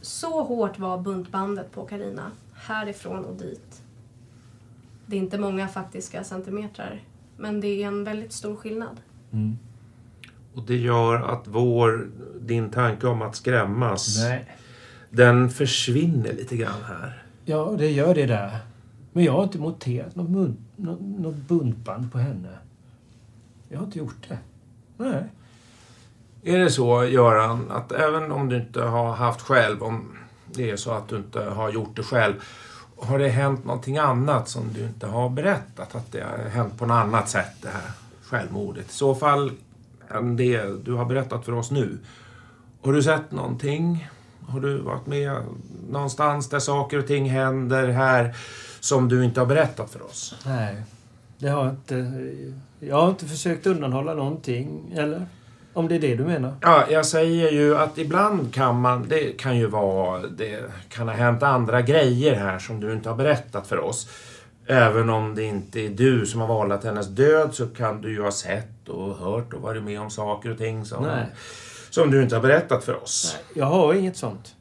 Så 0.01 0.44
hårt 0.44 0.79
var 0.79 0.98
buntbandet 0.98 1.72
på 1.72 1.86
Karina. 1.86 2.32
Härifrån 2.53 3.25
och 3.25 3.36
dit. 3.36 3.82
Det 5.05 5.15
är 5.15 5.20
inte 5.20 5.38
många 5.38 5.67
faktiska 5.67 6.24
centimetrar. 6.24 7.01
Men 7.38 7.62
det 7.62 7.67
är 7.84 7.88
en 7.88 8.03
väldigt 8.03 8.34
stor 8.34 8.55
skillnad. 8.55 8.98
Mm. 9.36 9.58
Och 10.54 10.63
det 10.68 10.77
gör 10.77 11.22
att 11.22 11.48
vår, 11.48 12.08
din 12.42 12.70
tanke 12.70 13.08
om 13.08 13.22
att 13.22 13.36
skrämmas, 13.36 14.18
Nej. 14.24 14.46
den 15.10 15.50
försvinner 15.50 16.34
lite 16.34 16.58
grann 16.58 16.84
här. 16.88 17.24
Ja, 17.46 17.75
det 17.77 17.92
gör 17.92 18.15
det 18.15 18.25
där. 18.25 18.58
Men 19.13 19.24
jag 19.24 19.34
har 19.34 19.44
inte 19.44 19.60
monterat 19.60 20.15
något, 20.15 20.30
mun, 20.30 20.58
något, 20.75 21.01
något 21.01 21.36
buntband 21.36 22.12
på 22.12 22.18
henne. 22.18 22.50
Jag 23.70 23.77
har 23.77 23.86
inte 23.86 24.00
gjort 24.00 24.25
det. 24.27 24.38
Nej. 24.98 25.24
Är 26.44 26.60
det 26.60 26.72
så, 26.72 27.06
Göran, 27.06 27.72
att 27.72 27.92
även 27.92 28.32
om 28.32 28.50
du 28.50 28.56
inte 28.58 28.82
har 28.82 29.13
haft 29.13 29.42
själv, 29.42 29.84
om 29.84 30.18
det 30.54 30.72
är 30.72 30.75
så 30.75 30.92
att 30.92 31.08
du 31.08 31.15
inte 31.15 31.44
har 31.44 31.70
gjort 31.70 31.96
det 31.96 32.04
själv, 32.04 32.34
har 32.98 33.20
det 33.20 33.30
hänt 33.30 33.65
någonting 33.65 33.98
annat 33.98 34.50
som 34.50 34.63
du 34.74 34.84
inte 34.84 35.08
har 35.08 35.30
berättat? 35.30 35.96
Att 35.96 36.12
det 36.12 36.22
har 36.22 36.50
hänt 36.50 36.77
på 36.77 36.86
något 36.86 36.96
annat 36.96 37.30
sätt, 37.30 37.62
det 37.62 37.70
här 37.70 38.05
självmordet? 38.25 38.89
I 38.89 38.94
så 38.94 39.15
fall 39.15 39.51
än 40.10 40.38
det 40.38 40.86
du 40.86 40.94
har 40.94 41.05
berättat 41.05 41.46
för 41.46 41.51
oss 41.51 41.72
nu. 41.72 41.98
Har 42.82 42.94
du 42.94 43.03
sett 43.03 43.32
någonting? 43.32 44.08
Har 44.48 44.60
du 44.60 44.77
varit 44.77 45.08
med 45.08 45.41
någonstans 45.89 46.50
där 46.50 46.60
saker 46.60 47.00
och 47.00 47.08
ting 47.08 47.29
händer 47.29 47.88
här 47.88 48.36
som 48.79 49.10
du 49.10 49.25
inte 49.25 49.39
har 49.39 49.48
berättat 49.48 49.91
för 49.91 50.05
oss? 50.05 50.36
Nej. 50.46 50.84
Det 51.38 51.48
har 51.48 51.65
jag 51.65 51.74
inte... 51.74 52.22
Jag 52.79 53.01
har 53.01 53.10
inte 53.10 53.25
försökt 53.25 53.67
undanhålla 53.67 54.13
någonting, 54.13 54.94
eller? 54.96 55.27
Om 55.74 55.88
det 55.88 55.96
är 55.96 56.00
det 56.00 56.15
du 56.15 56.24
menar. 56.24 56.53
Ja, 56.62 56.86
jag 56.89 57.05
säger 57.05 57.51
ju 57.51 57.77
att 57.77 57.98
ibland 57.98 58.53
kan 58.53 58.82
man, 58.82 59.05
det 59.10 59.38
kan 59.38 59.58
ju 59.58 59.67
vara, 59.67 60.27
det 60.27 60.63
kan 60.89 61.08
ha 61.08 61.15
hänt 61.15 61.44
andra 61.44 61.82
grejer 61.82 62.36
här 62.36 62.60
som 62.60 62.79
du 62.79 62.94
inte 62.94 63.10
har 63.10 63.15
berättat 63.15 63.67
för 63.67 63.79
oss. 63.79 64.10
Även 64.67 65.10
om 65.10 65.36
det 65.36 65.43
inte 65.43 65.81
är 65.81 65.89
du 65.89 66.25
som 66.25 66.41
har 66.41 66.48
vållat 66.48 66.84
hennes 66.84 67.07
död 67.07 67.50
så 67.53 67.67
kan 67.67 68.01
du 68.01 68.12
ju 68.12 68.22
ha 68.22 68.31
sett 68.31 68.89
och 68.89 69.17
hört 69.17 69.53
och 69.53 69.62
varit 69.62 69.84
med 69.84 70.01
om 70.01 70.10
saker 70.10 70.51
och 70.51 70.57
ting 70.57 70.86
som, 70.86 71.03
Nej. 71.03 71.25
som 71.89 72.12
du 72.12 72.24
inte 72.24 72.36
har 72.36 72.41
berättat 72.41 72.84
för 72.84 73.03
oss. 73.03 73.38
Jag 73.53 73.65
har 73.65 73.93
inget 73.93 74.17
sånt. 74.17 74.55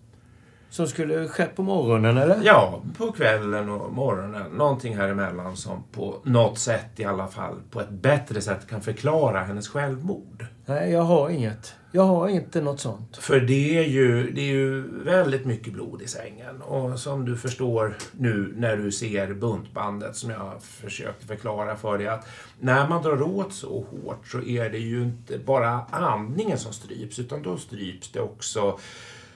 Som 0.74 0.86
skulle 0.86 1.28
skett 1.28 1.56
på 1.56 1.62
morgonen, 1.62 2.18
eller? 2.18 2.40
Ja, 2.44 2.82
på 2.98 3.12
kvällen 3.12 3.68
och 3.68 3.92
morgonen. 3.92 4.50
Någonting 4.50 4.96
här 4.96 5.08
emellan 5.08 5.56
som 5.56 5.84
på 5.92 6.20
något 6.24 6.58
sätt 6.58 6.90
i 6.96 7.04
alla 7.04 7.28
fall, 7.28 7.56
på 7.70 7.80
ett 7.80 7.90
bättre 7.90 8.40
sätt 8.40 8.66
kan 8.68 8.80
förklara 8.80 9.40
hennes 9.40 9.68
självmord. 9.68 10.46
Nej, 10.66 10.90
jag 10.90 11.02
har 11.02 11.30
inget. 11.30 11.74
Jag 11.92 12.02
har 12.02 12.28
inte 12.28 12.60
något 12.60 12.80
sånt. 12.80 13.16
För 13.16 13.40
det 13.40 13.78
är, 13.78 13.82
ju, 13.82 14.30
det 14.30 14.40
är 14.40 14.52
ju 14.52 15.04
väldigt 15.04 15.44
mycket 15.44 15.72
blod 15.72 16.02
i 16.02 16.08
sängen. 16.08 16.62
Och 16.62 16.98
som 16.98 17.24
du 17.24 17.36
förstår 17.36 17.96
nu 18.12 18.54
när 18.56 18.76
du 18.76 18.92
ser 18.92 19.34
buntbandet 19.34 20.16
som 20.16 20.30
jag 20.30 20.62
försökte 20.62 21.26
förklara 21.26 21.76
för 21.76 21.98
dig 21.98 22.08
att 22.08 22.26
när 22.60 22.88
man 22.88 23.02
drar 23.02 23.22
åt 23.22 23.52
så 23.52 23.84
hårt 23.90 24.26
så 24.26 24.42
är 24.42 24.70
det 24.70 24.78
ju 24.78 25.02
inte 25.02 25.38
bara 25.38 25.86
andningen 25.90 26.58
som 26.58 26.72
stryps 26.72 27.18
utan 27.18 27.42
då 27.42 27.56
stryps 27.56 28.12
det 28.12 28.20
också 28.20 28.78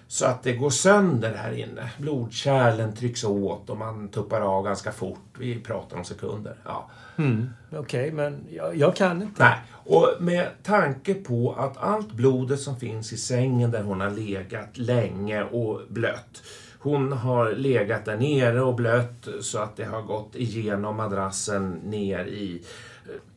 så 0.09 0.27
att 0.27 0.43
det 0.43 0.53
går 0.53 0.71
sönder 0.71 1.35
här 1.35 1.53
inne. 1.53 1.91
Blodkärlen 1.99 2.95
trycks 2.95 3.25
åt 3.25 3.71
och 3.71 3.77
man 3.77 4.09
tuppar 4.09 4.41
av 4.41 4.65
ganska 4.65 4.93
fort. 4.93 5.19
Vi 5.39 5.61
pratar 5.61 5.97
om 5.97 6.05
sekunder. 6.05 6.57
Ja. 6.65 6.91
Mm. 7.17 7.51
Okej, 7.73 8.13
men 8.13 8.45
jag, 8.51 8.77
jag 8.77 8.97
kan 8.97 9.23
inte. 9.23 9.45
Nej, 9.45 9.59
och 9.73 10.09
med 10.21 10.49
tanke 10.63 11.15
på 11.15 11.55
att 11.59 11.77
allt 11.77 12.13
blodet 12.13 12.61
som 12.61 12.77
finns 12.77 13.13
i 13.13 13.17
sängen 13.17 13.71
där 13.71 13.83
hon 13.83 14.01
har 14.01 14.11
legat 14.11 14.79
länge 14.79 15.43
och 15.45 15.81
blött 15.89 16.43
Hon 16.81 17.13
har 17.13 17.53
legat 17.53 18.05
där 18.05 18.17
nere 18.17 18.63
och 18.63 18.75
blött 18.75 19.29
så 19.41 19.59
att 19.59 19.77
det 19.77 19.85
har 19.85 20.03
gått 20.03 20.35
igenom 20.35 20.97
madrassen 20.97 21.71
ner 21.71 22.25
i... 22.25 22.63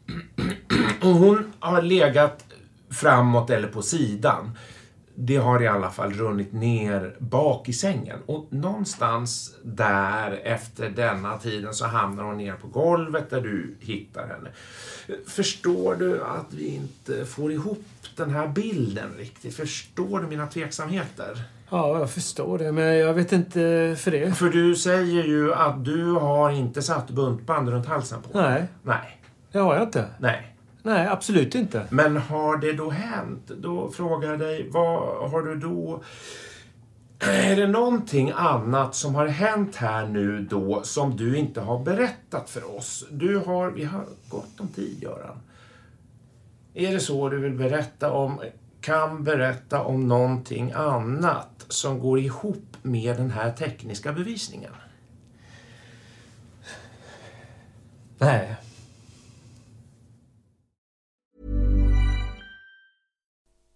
Och 1.02 1.10
hon 1.10 1.54
har 1.60 1.82
legat 1.82 2.46
framåt 2.90 3.50
eller 3.50 3.68
på 3.68 3.82
sidan. 3.82 4.58
Det 5.16 5.38
har 5.38 5.62
i 5.64 5.68
alla 5.68 5.90
fall 5.90 6.14
runnit 6.14 6.54
ner 6.54 7.16
bak 7.20 7.70
i 7.70 7.74
sängen. 7.74 8.20
Och 8.26 8.48
någonstans 8.50 9.56
där 9.64 10.32
efter 10.44 10.90
denna 10.90 11.38
tiden 11.38 11.74
så 11.74 11.86
hamnar 11.86 12.24
hon 12.24 12.38
ner 12.38 12.54
på 12.54 12.68
golvet 12.68 13.30
där 13.30 13.42
du 13.42 13.76
hittar 13.80 14.28
henne. 14.28 14.50
Förstår 15.28 15.96
du 15.96 16.24
att 16.24 16.54
vi 16.54 16.68
inte 16.76 17.26
får 17.26 17.52
ihop 17.52 17.86
den 18.16 18.30
här 18.30 18.48
bilden 18.48 19.10
riktigt? 19.18 19.56
Förstår 19.56 20.20
du 20.20 20.28
mina 20.28 20.48
tveksamheter? 20.48 21.44
Ja, 21.70 22.00
jag 22.00 22.12
förstår 22.12 22.58
det, 22.58 22.72
men 22.72 22.98
jag 22.98 23.14
vet 23.14 23.32
inte 23.32 23.96
för 24.00 24.12
det. 24.12 24.38
För 24.38 24.50
du 24.50 24.76
säger 24.76 25.24
ju 25.24 25.54
att 25.54 25.86
du 25.86 26.12
har 26.12 26.52
inte 26.52 26.82
satt 26.82 27.10
buntband 27.10 27.70
runt 27.70 27.86
halsen 27.86 28.22
på 28.22 28.40
Nej. 28.40 28.66
Nej. 28.84 29.22
Det 29.52 29.60
har 29.60 29.76
jag 29.76 29.84
inte. 29.84 30.06
Nej. 30.20 30.56
Nej, 30.84 31.08
absolut 31.08 31.56
inte. 31.56 31.88
Men 31.90 32.18
har 32.18 32.58
det 32.58 32.74
då 32.74 32.90
hänt? 32.90 33.48
Då 33.48 33.92
frågar 33.92 34.30
jag 34.30 34.40
dig, 34.40 34.70
vad 34.70 35.32
har 35.32 35.42
du 35.42 35.56
då... 35.56 36.04
Är 37.20 37.56
det 37.56 37.68
någonting 37.68 38.32
annat 38.36 38.96
som 38.96 39.16
har 39.16 39.28
hänt 39.28 39.76
här 39.76 40.08
nu 40.08 40.48
då 40.50 40.84
som 40.84 41.18
du 41.18 41.38
inte 41.38 41.62
har 41.62 41.80
berättat 41.80 42.50
för 42.50 42.78
oss? 42.78 43.06
Du 43.12 43.38
har, 43.38 43.72
vi 43.72 43.84
har 43.84 44.06
gott 44.30 44.60
om 44.60 44.68
tid, 44.68 45.04
Göran. 45.04 45.38
Är 46.74 46.92
det 46.92 47.00
så 47.00 47.30
du 47.30 47.40
vill 47.40 47.54
berätta 47.54 48.12
om, 48.12 48.40
kan 48.82 49.24
berätta 49.24 49.82
om 49.82 50.08
någonting 50.08 50.72
annat 50.72 51.66
som 51.68 52.00
går 52.00 52.20
ihop 52.20 52.78
med 52.82 53.18
den 53.18 53.32
här 53.32 53.52
tekniska 53.52 54.14
bevisningen? 54.14 54.72
Nej. 58.18 58.56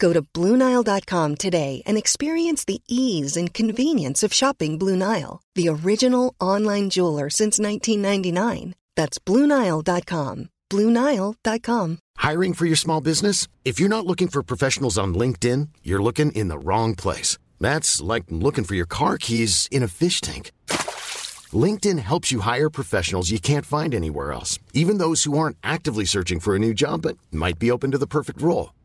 Go 0.00 0.14
to 0.14 0.22
BlueNile.com 0.22 1.36
today 1.36 1.82
and 1.86 1.96
experience 1.96 2.64
the 2.64 2.80
ease 2.88 3.36
and 3.36 3.54
convenience 3.54 4.22
of 4.24 4.32
shopping 4.32 4.78
Blue 4.78 4.96
Nile, 4.96 5.42
the 5.54 5.68
original 5.68 6.34
online 6.40 6.88
jeweler 6.88 7.28
since 7.28 7.60
1999. 7.60 8.74
That's 8.96 9.18
BlueNile.com. 9.18 10.48
BlueNile.com. 10.70 11.98
Hiring 12.16 12.54
for 12.54 12.66
your 12.66 12.76
small 12.76 13.00
business? 13.00 13.46
If 13.64 13.78
you're 13.78 13.96
not 13.96 14.06
looking 14.06 14.28
for 14.28 14.42
professionals 14.42 14.96
on 14.96 15.14
LinkedIn, 15.14 15.68
you're 15.82 16.02
looking 16.02 16.32
in 16.32 16.48
the 16.48 16.58
wrong 16.58 16.94
place. 16.94 17.36
That's 17.60 18.00
like 18.00 18.24
looking 18.30 18.64
for 18.64 18.74
your 18.76 18.86
car 18.86 19.18
keys 19.18 19.68
in 19.70 19.82
a 19.82 19.88
fish 19.88 20.20
tank. 20.22 20.52
LinkedIn 21.52 21.98
helps 21.98 22.32
you 22.32 22.40
hire 22.40 22.70
professionals 22.70 23.30
you 23.30 23.40
can't 23.40 23.66
find 23.66 23.94
anywhere 23.94 24.32
else, 24.32 24.58
even 24.72 24.98
those 24.98 25.24
who 25.24 25.36
aren't 25.36 25.58
actively 25.62 26.04
searching 26.04 26.40
for 26.40 26.54
a 26.54 26.58
new 26.58 26.72
job 26.72 27.02
but 27.02 27.18
might 27.32 27.58
be 27.58 27.70
open 27.70 27.90
to 27.90 27.98
the 27.98 28.06
perfect 28.06 28.40
role. 28.40 28.70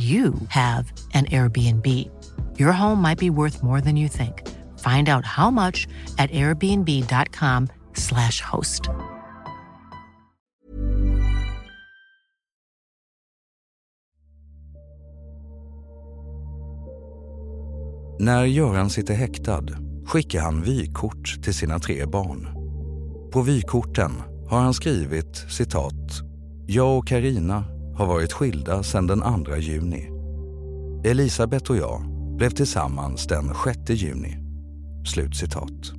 you 0.00 0.34
have 0.48 0.92
an 1.14 1.26
Airbnb. 1.26 1.86
Your 2.58 2.72
home 2.72 3.00
might 3.02 3.18
be 3.18 3.30
worth 3.30 3.62
more 3.62 3.80
than 3.80 3.96
you 3.96 4.08
think. 4.08 4.48
Find 4.78 5.08
out 5.08 5.26
how 5.26 5.50
much 5.50 5.88
at 6.18 6.30
airbnb.com/slash 6.30 8.40
host. 8.40 8.82
När 18.20 18.44
Göran 18.44 18.90
sitter 18.90 19.14
häktad 19.14 19.64
skickar 20.06 20.40
han 20.40 20.62
vykort 20.62 21.42
till 21.42 21.54
sina 21.54 21.78
tre 21.78 22.06
barn. 22.06 22.48
På 23.32 23.42
vykorten 23.42 24.12
har 24.48 24.60
han 24.60 24.74
skrivit 24.74 25.36
citat 25.36 26.20
“Jag 26.66 26.98
och 26.98 27.06
Karina 27.06 27.64
har 28.00 28.06
varit 28.06 28.32
skilda 28.32 28.82
sedan 28.82 29.06
den 29.06 29.44
2 29.44 29.56
juni. 29.56 30.10
Elisabeth 31.04 31.70
och 31.70 31.76
jag 31.76 32.02
blev 32.36 32.50
tillsammans 32.50 33.26
den 33.26 33.54
6 33.64 33.90
juni. 33.90 34.36
Slutcitat. 35.06 35.92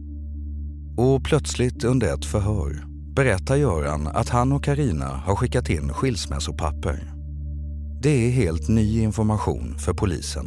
Och 0.97 1.23
plötsligt 1.23 1.83
under 1.83 2.13
ett 2.13 2.25
förhör 2.25 2.85
berättar 3.15 3.55
Göran 3.55 4.07
att 4.07 4.29
han 4.29 4.51
och 4.51 4.63
Karina 4.63 5.05
har 5.05 5.35
skickat 5.35 5.69
in 5.69 5.93
skilsmässopapper. 5.93 7.13
Det 8.01 8.27
är 8.27 8.31
helt 8.31 8.67
ny 8.67 9.01
information 9.01 9.75
för 9.77 9.93
polisen. 9.93 10.45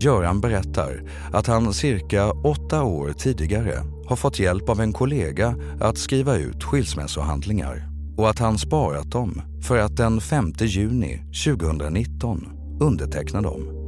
Göran 0.00 0.40
berättar 0.40 1.02
att 1.32 1.46
han 1.46 1.74
cirka 1.74 2.30
åtta 2.30 2.82
år 2.82 3.12
tidigare 3.12 3.84
har 4.06 4.16
fått 4.16 4.38
hjälp 4.38 4.68
av 4.68 4.80
en 4.80 4.92
kollega 4.92 5.56
att 5.80 5.98
skriva 5.98 6.36
ut 6.36 6.64
skilsmässohandlingar 6.64 7.91
och 8.16 8.30
att 8.30 8.38
han 8.38 8.58
sparat 8.58 9.10
dem 9.10 9.42
för 9.62 9.78
att 9.78 9.96
den 9.96 10.20
5 10.20 10.52
juni 10.58 11.22
2019 11.44 12.48
underteckna 12.80 13.42
dem. 13.42 13.82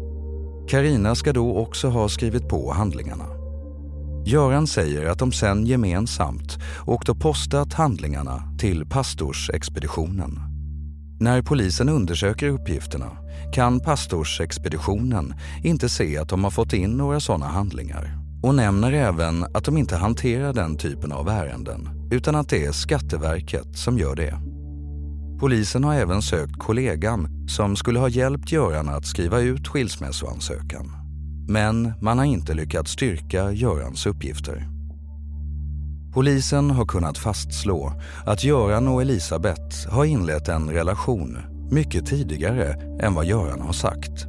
Karina 0.69 1.15
ska 1.15 1.33
då 1.33 1.57
också 1.57 1.89
ha 1.89 2.09
skrivit 2.09 2.49
på 2.49 2.73
handlingarna. 2.73 3.25
Göran 4.27 4.67
säger 4.67 5.07
att 5.07 5.19
de 5.19 5.33
sen 5.33 5.67
gemensamt 5.67 6.59
åkt 6.87 7.09
och 7.09 7.21
postat 7.21 7.73
handlingarna 7.73 8.43
till 8.59 8.87
pastorsexpeditionen. 8.87 10.41
När 11.21 11.43
polisen 11.43 11.89
undersöker 11.89 12.49
uppgifterna 12.49 13.11
kan 13.53 13.81
pastorsexpeditionen 13.81 15.35
inte 15.63 15.89
se 15.89 16.19
att 16.19 16.29
de 16.29 16.45
har 16.45 16.51
fått 16.51 16.73
in 16.73 16.91
några 16.91 17.21
sådana 17.21 17.47
handlingar 17.47 18.19
och 18.43 18.55
nämner 18.55 18.93
även 18.93 19.45
att 19.55 19.65
de 19.65 19.79
inte 19.79 19.97
hanterar 19.97 20.53
den 20.53 20.77
typen 20.77 21.13
av 21.13 21.29
ärenden 21.29 21.89
utan 22.15 22.35
att 22.35 22.49
det 22.49 22.65
är 22.65 22.73
Skatteverket 22.73 23.77
som 23.79 23.99
gör 23.99 24.17
det. 24.17 24.39
Polisen 25.41 25.85
har 25.85 25.95
även 25.95 26.23
sökt 26.23 26.59
kollegan 26.59 27.49
som 27.49 27.77
skulle 27.77 27.99
ha 27.99 28.09
hjälpt 28.09 28.53
Göran 28.53 28.89
att 28.89 29.07
skriva 29.07 29.41
ut 29.41 29.69
skilsmässoansökan. 29.69 30.93
Men 31.49 31.93
man 32.01 32.19
har 32.19 32.25
inte 32.25 32.55
lyckats 32.55 32.91
styrka 32.91 33.51
Görans 33.53 34.07
uppgifter. 34.07 34.69
Polisen 36.13 36.71
har 36.71 36.87
kunnat 36.87 37.19
fastslå 37.19 37.93
att 38.27 38.45
Göran 38.45 38.89
och 38.89 39.03
Elisabeth 39.03 39.89
har 39.89 40.05
inlett 40.05 40.49
en 40.49 40.71
relation 40.71 41.39
mycket 41.71 42.07
tidigare 42.07 42.73
än 43.01 43.15
vad 43.15 43.25
Göran 43.25 43.61
har 43.61 43.73
sagt. 43.73 44.27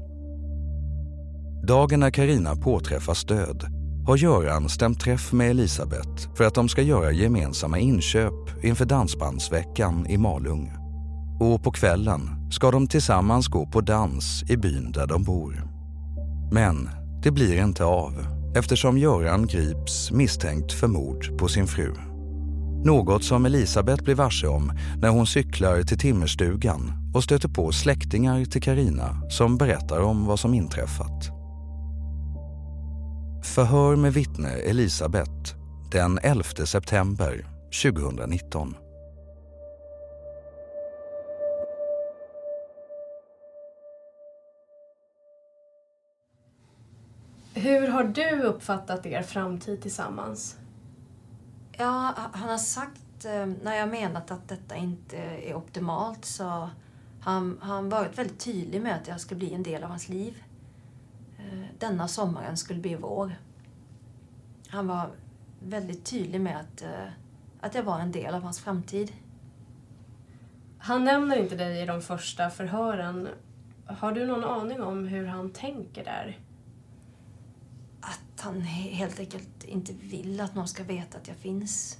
Dagen 1.67 1.99
när 1.99 2.11
Karina 2.11 2.55
påträffas 2.55 3.25
död 3.25 3.74
har 4.05 4.17
Göran 4.17 4.69
stämt 4.69 4.99
träff 4.99 5.33
med 5.33 5.49
Elisabeth 5.49 6.35
för 6.35 6.43
att 6.43 6.55
de 6.55 6.69
ska 6.69 6.81
göra 6.81 7.11
gemensamma 7.11 7.79
inköp 7.79 8.63
inför 8.63 8.85
Dansbandsveckan 8.85 10.07
i 10.07 10.17
Malung. 10.17 10.71
Och 11.39 11.63
på 11.63 11.71
kvällen 11.71 12.29
ska 12.51 12.71
de 12.71 12.87
tillsammans 12.87 13.47
gå 13.47 13.65
på 13.65 13.81
dans 13.81 14.43
i 14.49 14.57
byn 14.57 14.91
där 14.91 15.07
de 15.07 15.23
bor. 15.23 15.63
Men 16.51 16.89
det 17.23 17.31
blir 17.31 17.63
inte 17.63 17.85
av 17.85 18.27
eftersom 18.55 18.97
Göran 18.97 19.47
grips 19.47 20.11
misstänkt 20.11 20.71
för 20.71 20.87
mord 20.87 21.37
på 21.37 21.47
sin 21.47 21.67
fru. 21.67 21.93
Något 22.85 23.23
som 23.23 23.45
Elisabeth 23.45 24.03
blir 24.03 24.15
varse 24.15 24.47
om 24.47 24.71
när 25.01 25.09
hon 25.09 25.27
cyklar 25.27 25.81
till 25.81 25.99
timmerstugan 25.99 26.91
och 27.13 27.23
stöter 27.23 27.49
på 27.49 27.71
släktingar 27.71 28.45
till 28.45 28.61
Karina 28.61 29.21
som 29.29 29.57
berättar 29.57 29.99
om 29.99 30.25
vad 30.25 30.39
som 30.39 30.53
inträffat. 30.53 31.34
Förhör 33.45 33.95
med 33.95 34.13
vittne 34.13 34.49
Elisabeth 34.49 35.55
den 35.91 36.19
11 36.23 36.43
september 36.65 37.45
2019. 37.83 38.75
Hur 47.53 47.87
har 47.87 48.03
du 48.03 48.41
uppfattat 48.41 49.05
er 49.05 49.21
framtid 49.21 49.81
tillsammans? 49.81 50.57
Ja, 51.77 52.13
han 52.33 52.49
har 52.49 52.57
sagt, 52.57 53.25
eh, 53.25 53.45
när 53.63 53.75
jag 53.75 53.89
menat 53.89 54.31
att 54.31 54.49
detta 54.49 54.75
inte 54.75 55.17
är 55.17 55.55
optimalt, 55.55 56.25
så 56.25 56.69
han 57.21 57.57
han 57.61 57.89
varit 57.89 58.17
väldigt 58.17 58.39
tydlig 58.39 58.81
med 58.81 58.95
att 58.95 59.07
jag 59.07 59.21
ska 59.21 59.35
bli 59.35 59.53
en 59.53 59.63
del 59.63 59.83
av 59.83 59.89
hans 59.89 60.09
liv. 60.09 60.43
Denna 61.79 62.07
sommaren 62.07 62.57
skulle 62.57 62.79
bli 62.79 62.95
vår. 62.95 63.35
Han 64.67 64.87
var 64.87 65.09
väldigt 65.59 66.05
tydlig 66.05 66.41
med 66.41 66.59
att, 66.59 66.81
eh, 66.81 67.07
att 67.61 67.75
jag 67.75 67.83
var 67.83 67.99
en 67.99 68.11
del 68.11 68.35
av 68.35 68.41
hans 68.41 68.59
framtid. 68.59 69.11
Han 70.77 71.03
nämner 71.03 71.37
inte 71.37 71.55
dig 71.55 71.81
i 71.81 71.85
de 71.85 72.01
första 72.01 72.49
förhören. 72.49 73.27
Har 73.85 74.11
du 74.11 74.25
någon 74.25 74.43
aning 74.43 74.81
om 74.81 75.07
hur 75.07 75.25
han 75.25 75.49
tänker 75.49 76.03
där? 76.03 76.39
Att 78.01 78.41
han 78.41 78.61
helt 78.61 79.19
enkelt 79.19 79.63
inte 79.63 79.93
vill 79.93 80.41
att 80.41 80.55
någon 80.55 80.67
ska 80.67 80.83
veta 80.83 81.17
att 81.17 81.27
jag 81.27 81.37
finns. 81.37 81.99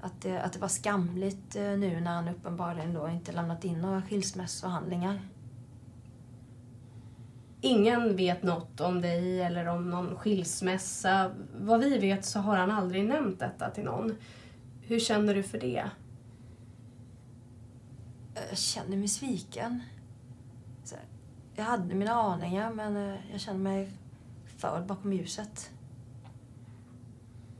Att 0.00 0.20
det, 0.20 0.42
att 0.42 0.52
det 0.52 0.58
var 0.58 0.68
skamligt 0.68 1.56
eh, 1.56 1.62
nu 1.62 2.00
när 2.00 2.14
han 2.14 2.28
uppenbarligen 2.28 2.94
då 2.94 3.08
inte 3.08 3.32
lämnat 3.32 3.64
in 3.64 3.80
några 3.80 4.02
skilsmässohandlingar. 4.02 5.20
Ingen 7.64 8.16
vet 8.16 8.42
något 8.42 8.80
om 8.80 9.00
dig 9.00 9.42
eller 9.42 9.66
om 9.66 9.90
någon 9.90 10.16
skilsmässa. 10.16 11.30
Vad 11.54 11.80
vi 11.80 11.98
vet 11.98 12.24
så 12.24 12.38
har 12.38 12.56
han 12.56 12.70
aldrig 12.70 13.04
nämnt 13.04 13.40
detta 13.40 13.70
till 13.70 13.84
någon. 13.84 14.16
Hur 14.80 14.98
känner 14.98 15.34
du 15.34 15.42
för 15.42 15.60
det? 15.60 15.90
Jag 18.50 18.58
känner 18.58 18.96
mig 18.96 19.08
sviken. 19.08 19.80
Jag 21.54 21.64
hade 21.64 21.94
mina 21.94 22.12
aningar 22.12 22.72
men 22.72 22.96
eh, 22.96 23.16
jag 23.32 23.40
känner 23.40 23.60
mig 23.60 23.90
förd 24.56 24.86
bakom 24.86 25.12
ljuset. 25.12 25.70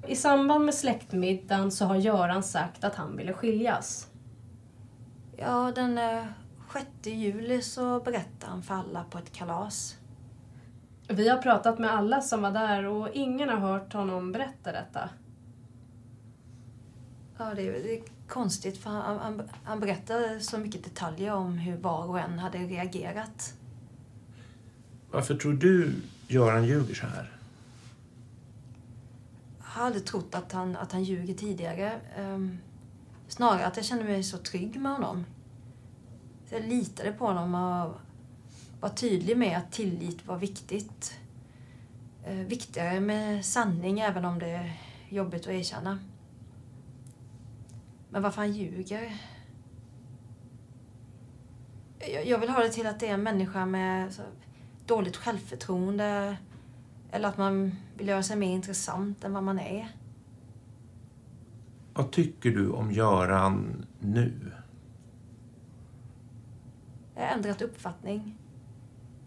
I 0.06 0.16
samband 0.16 0.64
med 0.64 0.74
släktmiddagen 0.74 1.70
så 1.70 1.84
har 1.84 1.96
Göran 1.96 2.42
sagt 2.42 2.84
att 2.84 2.94
han 2.94 3.16
ville 3.16 3.32
skiljas. 3.32 4.08
Ja, 5.36 5.72
den 5.74 5.98
eh, 5.98 6.24
6 6.72 6.86
juli 7.02 7.62
så 7.62 8.00
berättade 8.00 8.52
han 8.52 8.62
för 8.62 8.74
alla 8.74 9.04
på 9.04 9.18
ett 9.18 9.32
kalas. 9.32 9.96
Vi 11.08 11.28
har 11.28 11.42
pratat 11.42 11.78
med 11.78 11.90
alla 11.90 12.20
som 12.20 12.42
var 12.42 12.50
där 12.50 12.84
och 12.84 13.08
ingen 13.12 13.48
har 13.48 13.56
hört 13.56 13.92
honom 13.92 14.32
berätta 14.32 14.72
detta. 14.72 15.10
Ja, 17.38 17.54
det 17.54 17.68
är, 17.68 17.72
det 17.72 17.98
är 17.98 18.02
konstigt 18.28 18.78
för 18.78 18.90
han, 18.90 19.18
han, 19.18 19.48
han 19.64 19.80
berättade 19.80 20.40
så 20.40 20.58
mycket 20.58 20.84
detaljer 20.84 21.32
om 21.34 21.58
hur 21.58 21.76
var 21.76 22.06
och 22.06 22.20
en 22.20 22.38
hade 22.38 22.58
reagerat. 22.58 23.54
Varför 25.10 25.34
tror 25.34 25.52
du 25.52 25.94
Göran 26.28 26.64
ljuger 26.64 26.94
så 26.94 27.06
här? 27.06 27.32
Jag 29.58 29.66
har 29.66 29.86
aldrig 29.86 30.06
trott 30.06 30.34
att 30.34 30.52
han, 30.52 30.76
att 30.76 30.92
han 30.92 31.04
ljuger 31.04 31.34
tidigare. 31.34 32.00
Ehm, 32.16 32.58
snarare 33.28 33.66
att 33.66 33.76
jag 33.76 33.86
kände 33.86 34.04
mig 34.04 34.22
så 34.22 34.38
trygg 34.38 34.80
med 34.80 34.92
honom. 34.92 35.24
Så 36.52 36.56
jag 36.56 36.68
litade 36.68 37.12
på 37.12 37.26
honom 37.26 37.54
och 37.54 38.00
var 38.80 38.88
tydlig 38.88 39.36
med 39.36 39.58
att 39.58 39.72
tillit 39.72 40.26
var 40.26 40.38
viktigt. 40.38 41.18
Eh, 42.24 42.36
viktigare 42.36 43.00
med 43.00 43.44
sanning, 43.44 44.00
även 44.00 44.24
om 44.24 44.38
det 44.38 44.50
är 44.50 44.72
jobbigt 45.08 45.42
att 45.42 45.52
erkänna. 45.52 45.98
Men 48.10 48.22
varför 48.22 48.40
han 48.40 48.52
ljuger? 48.52 49.16
Jag, 51.98 52.26
jag 52.26 52.38
vill 52.38 52.48
ha 52.50 52.60
det 52.62 52.68
till 52.68 52.86
att 52.86 53.00
det 53.00 53.08
är 53.08 53.14
en 53.14 53.22
människa 53.22 53.66
med 53.66 54.12
så, 54.12 54.22
dåligt 54.86 55.16
självförtroende 55.16 56.36
eller 57.10 57.28
att 57.28 57.38
man 57.38 57.74
vill 57.96 58.08
göra 58.08 58.22
sig 58.22 58.36
mer 58.36 58.54
intressant 58.54 59.24
än 59.24 59.32
vad 59.32 59.42
man 59.42 59.58
är. 59.58 59.88
Vad 61.94 62.10
tycker 62.10 62.50
du 62.50 62.70
om 62.70 62.92
Göran 62.92 63.86
nu? 64.00 64.52
Ändrat 67.28 67.62
uppfattning. 67.62 68.38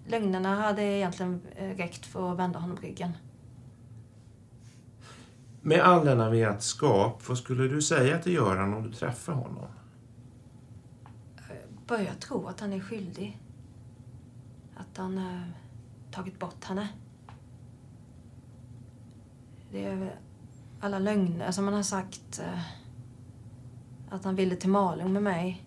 Lögnerna 0.07 0.55
hade 0.55 0.83
egentligen 0.83 1.41
eh, 1.55 1.69
räckt 1.69 2.05
för 2.05 2.31
att 2.31 2.39
vända 2.39 2.59
honom 2.59 2.77
ryggen. 2.77 3.11
Med 5.61 5.79
all 5.81 6.05
denna 6.05 6.29
vetskap, 6.29 7.27
vad 7.27 7.37
skulle 7.37 7.67
du 7.67 7.81
säga 7.81 8.19
till 8.19 8.33
Göran 8.33 8.73
om 8.73 8.83
du 8.83 8.93
träffar 8.93 9.33
honom? 9.33 9.65
Jag 11.47 11.57
börjar 11.87 12.13
tro 12.13 12.47
att 12.47 12.59
han 12.59 12.73
är 12.73 12.79
skyldig. 12.79 13.39
Att 14.75 14.97
han 14.97 15.17
har 15.17 15.43
tagit 16.11 16.39
bort 16.39 16.63
henne. 16.63 16.87
Det 19.71 19.85
är 19.85 20.19
alla 20.81 20.99
lögner 20.99 21.51
som 21.51 21.65
han 21.65 21.73
har 21.73 21.83
sagt. 21.83 22.39
eh, 22.39 22.59
Att 24.09 24.25
han 24.25 24.35
ville 24.35 24.55
till 24.55 24.69
Malung 24.69 25.13
med 25.13 25.23
mig. 25.23 25.64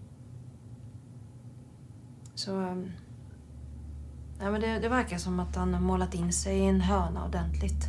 Så... 2.38 2.61
eh, 2.61 2.74
Nej, 4.40 4.51
men 4.51 4.61
det, 4.61 4.79
det 4.83 4.88
verkar 4.88 5.18
som 5.18 5.40
att 5.40 5.57
han 5.57 5.74
har 5.74 5.81
målat 5.81 6.14
in 6.14 6.33
sig 6.33 6.59
i 6.59 6.64
en 6.64 6.81
hörna 6.81 7.24
ordentligt. 7.24 7.87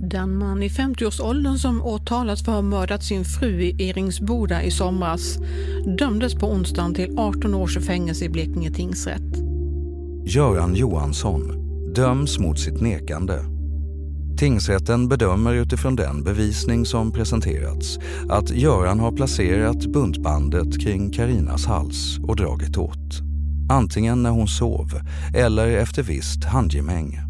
Den 0.00 0.38
man 0.38 0.62
i 0.62 0.68
50-årsåldern 0.68 1.58
som 1.58 1.82
åtalats 1.82 2.44
för 2.44 2.52
att 2.52 2.56
ha 2.56 2.62
mördat 2.62 3.04
sin 3.04 3.24
fru 3.24 3.62
i 3.62 3.88
Eringsboda 3.88 4.62
i 4.62 4.70
somras 4.70 5.38
dömdes 5.98 6.34
på 6.34 6.46
onsdagen 6.46 6.94
till 6.94 7.18
18 7.18 7.54
års 7.54 7.78
fängelse 7.78 8.24
i 8.24 8.28
Blekinge 8.28 8.70
tingsrätt. 8.70 9.38
Göran 10.24 10.74
Johansson 10.74 11.42
döms 11.94 12.38
mot 12.38 12.58
sitt 12.58 12.80
nekande. 12.80 13.57
Tingsrätten 14.38 15.08
bedömer 15.08 15.54
utifrån 15.54 15.96
den 15.96 16.24
bevisning 16.24 16.86
som 16.86 17.12
presenterats 17.12 17.98
att 18.28 18.50
Göran 18.50 19.00
har 19.00 19.12
placerat 19.12 19.86
buntbandet 19.86 20.80
kring 20.80 21.10
Karinas 21.10 21.66
hals 21.66 22.18
och 22.18 22.36
dragit 22.36 22.76
åt. 22.76 23.20
Antingen 23.70 24.22
när 24.22 24.30
hon 24.30 24.48
sov 24.48 25.00
eller 25.34 25.68
efter 25.68 26.02
visst 26.02 26.44
handgemäng. 26.44 27.20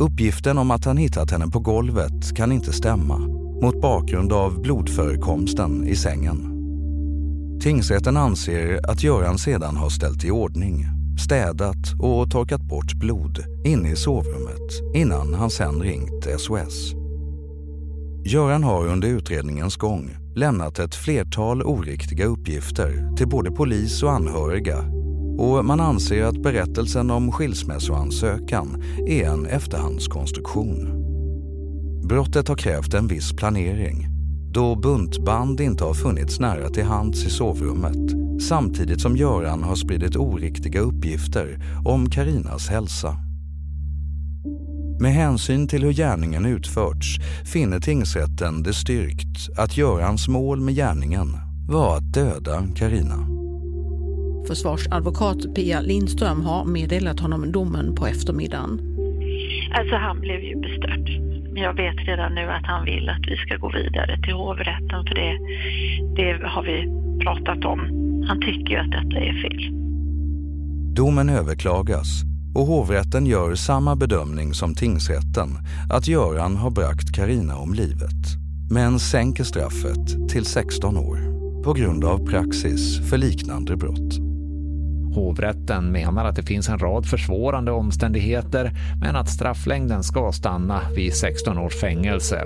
Uppgiften 0.00 0.58
om 0.58 0.70
att 0.70 0.84
han 0.84 0.96
hittat 0.96 1.30
henne 1.30 1.46
på 1.48 1.60
golvet 1.60 2.36
kan 2.36 2.52
inte 2.52 2.72
stämma 2.72 3.18
mot 3.62 3.80
bakgrund 3.80 4.32
av 4.32 4.62
blodförekomsten 4.62 5.88
i 5.88 5.96
sängen. 5.96 6.54
Tingsrätten 7.62 8.16
anser 8.16 8.90
att 8.90 9.02
Göran 9.02 9.38
sedan 9.38 9.76
har 9.76 9.90
ställt 9.90 10.24
i 10.24 10.30
ordning, 10.30 10.86
städat 11.24 11.92
och 11.98 12.30
torkat 12.30 12.62
bort 12.62 12.94
blod 12.94 13.44
inne 13.64 13.90
i 13.90 13.96
sovrummet 13.96 14.47
innan 14.94 15.34
han 15.34 15.50
sen 15.50 15.82
ringt 15.82 16.26
SOS. 16.38 16.94
Göran 18.24 18.64
har 18.64 18.86
under 18.86 19.08
utredningens 19.08 19.76
gång 19.76 20.10
lämnat 20.36 20.78
ett 20.78 20.94
flertal 20.94 21.62
oriktiga 21.62 22.26
uppgifter 22.26 23.16
till 23.16 23.28
både 23.28 23.50
polis 23.50 24.02
och 24.02 24.12
anhöriga 24.12 24.78
och 25.38 25.64
man 25.64 25.80
anser 25.80 26.24
att 26.24 26.42
berättelsen 26.42 27.10
om 27.10 27.32
skilsmässoansökan 27.32 28.82
är 29.06 29.24
en 29.24 29.46
efterhandskonstruktion. 29.46 31.04
Brottet 32.08 32.48
har 32.48 32.56
krävt 32.56 32.94
en 32.94 33.06
viss 33.06 33.32
planering 33.32 34.18
då 34.52 34.76
buntband 34.76 35.60
inte 35.60 35.84
har 35.84 35.94
funnits 35.94 36.40
nära 36.40 36.68
till 36.68 36.84
hands 36.84 37.24
i 37.24 37.30
sovrummet 37.30 38.42
samtidigt 38.42 39.00
som 39.00 39.16
Göran 39.16 39.62
har 39.62 39.76
spridit 39.76 40.16
oriktiga 40.16 40.80
uppgifter 40.80 41.58
om 41.84 42.10
Karinas 42.10 42.68
hälsa. 42.68 43.27
Med 45.00 45.12
hänsyn 45.12 45.68
till 45.68 45.82
hur 45.82 45.92
gärningen 45.92 46.46
utförts 46.46 47.18
finner 47.52 47.80
tingsrätten 47.80 48.62
det 48.62 48.74
styrkt 48.74 49.58
att 49.58 49.76
Görans 49.76 50.28
mål 50.28 50.60
med 50.60 50.74
gärningen 50.74 51.28
var 51.68 51.96
att 51.96 52.12
döda 52.12 52.66
Karina. 52.76 53.26
Försvarsadvokat 54.48 55.54
Pia 55.54 55.80
Lindström 55.80 56.40
har 56.40 56.64
meddelat 56.64 57.20
honom 57.20 57.52
domen 57.52 57.94
på 57.94 58.06
eftermiddagen. 58.06 58.80
Alltså 59.78 59.96
han 59.96 60.20
blev 60.20 60.40
ju 60.40 60.60
bestört. 60.60 61.08
Men 61.52 61.62
jag 61.62 61.74
vet 61.74 61.96
redan 62.06 62.34
nu 62.34 62.50
att 62.50 62.66
han 62.66 62.84
vill 62.84 63.08
att 63.08 63.26
vi 63.28 63.36
ska 63.36 63.56
gå 63.56 63.72
vidare 63.72 64.20
till 64.22 64.34
hovrätten 64.34 65.06
för 65.06 65.14
det, 65.14 65.38
det 66.16 66.46
har 66.46 66.62
vi 66.62 66.78
pratat 67.24 67.64
om. 67.64 67.80
Han 68.28 68.40
tycker 68.40 68.70
ju 68.70 68.76
att 68.76 68.90
detta 68.90 69.16
är 69.16 69.42
fel. 69.42 69.70
Domen 70.94 71.28
överklagas 71.28 72.22
och 72.58 72.66
hovrätten 72.66 73.26
gör 73.26 73.54
samma 73.54 73.96
bedömning 73.96 74.54
som 74.54 74.74
tingsrätten 74.74 75.58
att 75.90 76.08
Göran 76.08 76.56
har 76.56 76.70
bragt 76.70 77.14
Karina 77.14 77.56
om 77.56 77.74
livet 77.74 78.26
men 78.70 78.98
sänker 78.98 79.44
straffet 79.44 80.28
till 80.28 80.44
16 80.44 80.96
år 80.96 81.18
på 81.62 81.72
grund 81.72 82.04
av 82.04 82.26
praxis 82.26 83.10
för 83.10 83.18
liknande 83.18 83.76
brott. 83.76 84.18
Hovrätten 85.14 85.92
menar 85.92 86.24
att 86.24 86.36
det 86.36 86.42
finns 86.42 86.68
en 86.68 86.78
rad 86.78 87.06
försvårande 87.06 87.72
omständigheter 87.72 88.72
men 89.00 89.16
att 89.16 89.30
strafflängden 89.30 90.02
ska 90.02 90.32
stanna 90.32 90.80
vid 90.96 91.14
16 91.14 91.58
års 91.58 91.80
fängelse. 91.80 92.44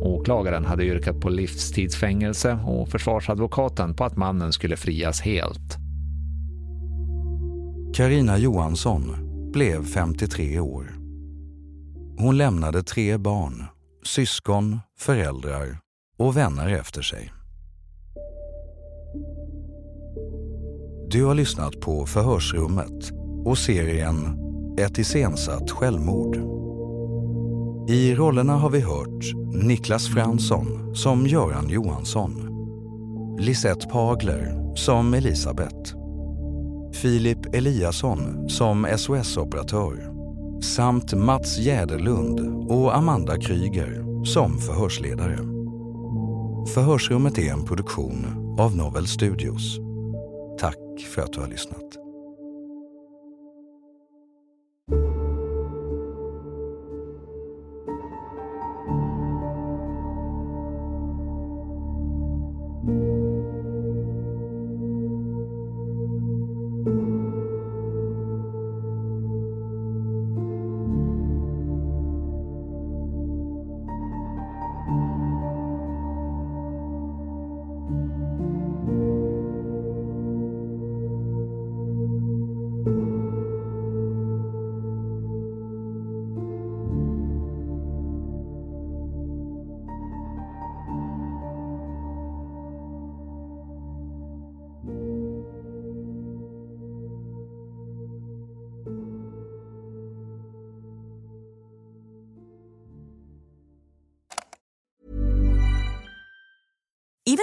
Åklagaren 0.00 0.64
hade 0.64 0.84
yrkat 0.84 1.20
på 1.20 1.28
livstidsfängelse 1.28 2.58
och 2.64 2.88
försvarsadvokaten 2.88 3.94
på 3.94 4.04
att 4.04 4.16
mannen 4.16 4.52
skulle 4.52 4.76
frias 4.76 5.20
helt. 5.20 5.76
Karina 7.94 8.38
Johansson 8.38 9.25
blev 9.56 9.84
53 9.84 10.60
år. 10.60 10.92
Hon 12.18 12.36
lämnade 12.36 12.82
tre 12.82 13.16
barn, 13.16 13.64
syskon, 14.04 14.80
föräldrar 14.98 15.78
och 16.18 16.36
vänner 16.36 16.68
efter 16.68 17.02
sig. 17.02 17.32
Du 21.10 21.24
har 21.24 21.34
lyssnat 21.34 21.80
på 21.80 22.06
Förhörsrummet 22.06 23.12
och 23.44 23.58
serien 23.58 24.38
Ett 24.78 24.98
iscensatt 24.98 25.70
självmord. 25.70 26.36
I 27.90 28.14
rollerna 28.14 28.52
har 28.52 28.70
vi 28.70 28.80
hört 28.80 29.34
Niklas 29.64 30.08
Fransson 30.08 30.96
som 30.96 31.26
Göran 31.26 31.68
Johansson, 31.68 32.48
Lisette 33.38 33.88
Pagler 33.88 34.74
som 34.74 35.14
Elisabeth, 35.14 36.05
Filip 37.06 37.54
Eliasson 37.54 38.48
som 38.48 38.86
SOS-operatör 38.96 40.12
samt 40.62 41.14
Mats 41.14 41.58
Jäderlund 41.58 42.70
och 42.70 42.96
Amanda 42.96 43.40
Kryger 43.40 44.24
som 44.24 44.58
förhörsledare. 44.58 45.36
Förhörsrummet 46.74 47.38
är 47.38 47.52
en 47.52 47.64
produktion 47.64 48.26
av 48.58 48.76
Novel 48.76 49.06
Studios. 49.06 49.78
Tack 50.60 51.00
för 51.14 51.22
att 51.22 51.32
du 51.32 51.40
har 51.40 51.48
lyssnat. 51.48 52.05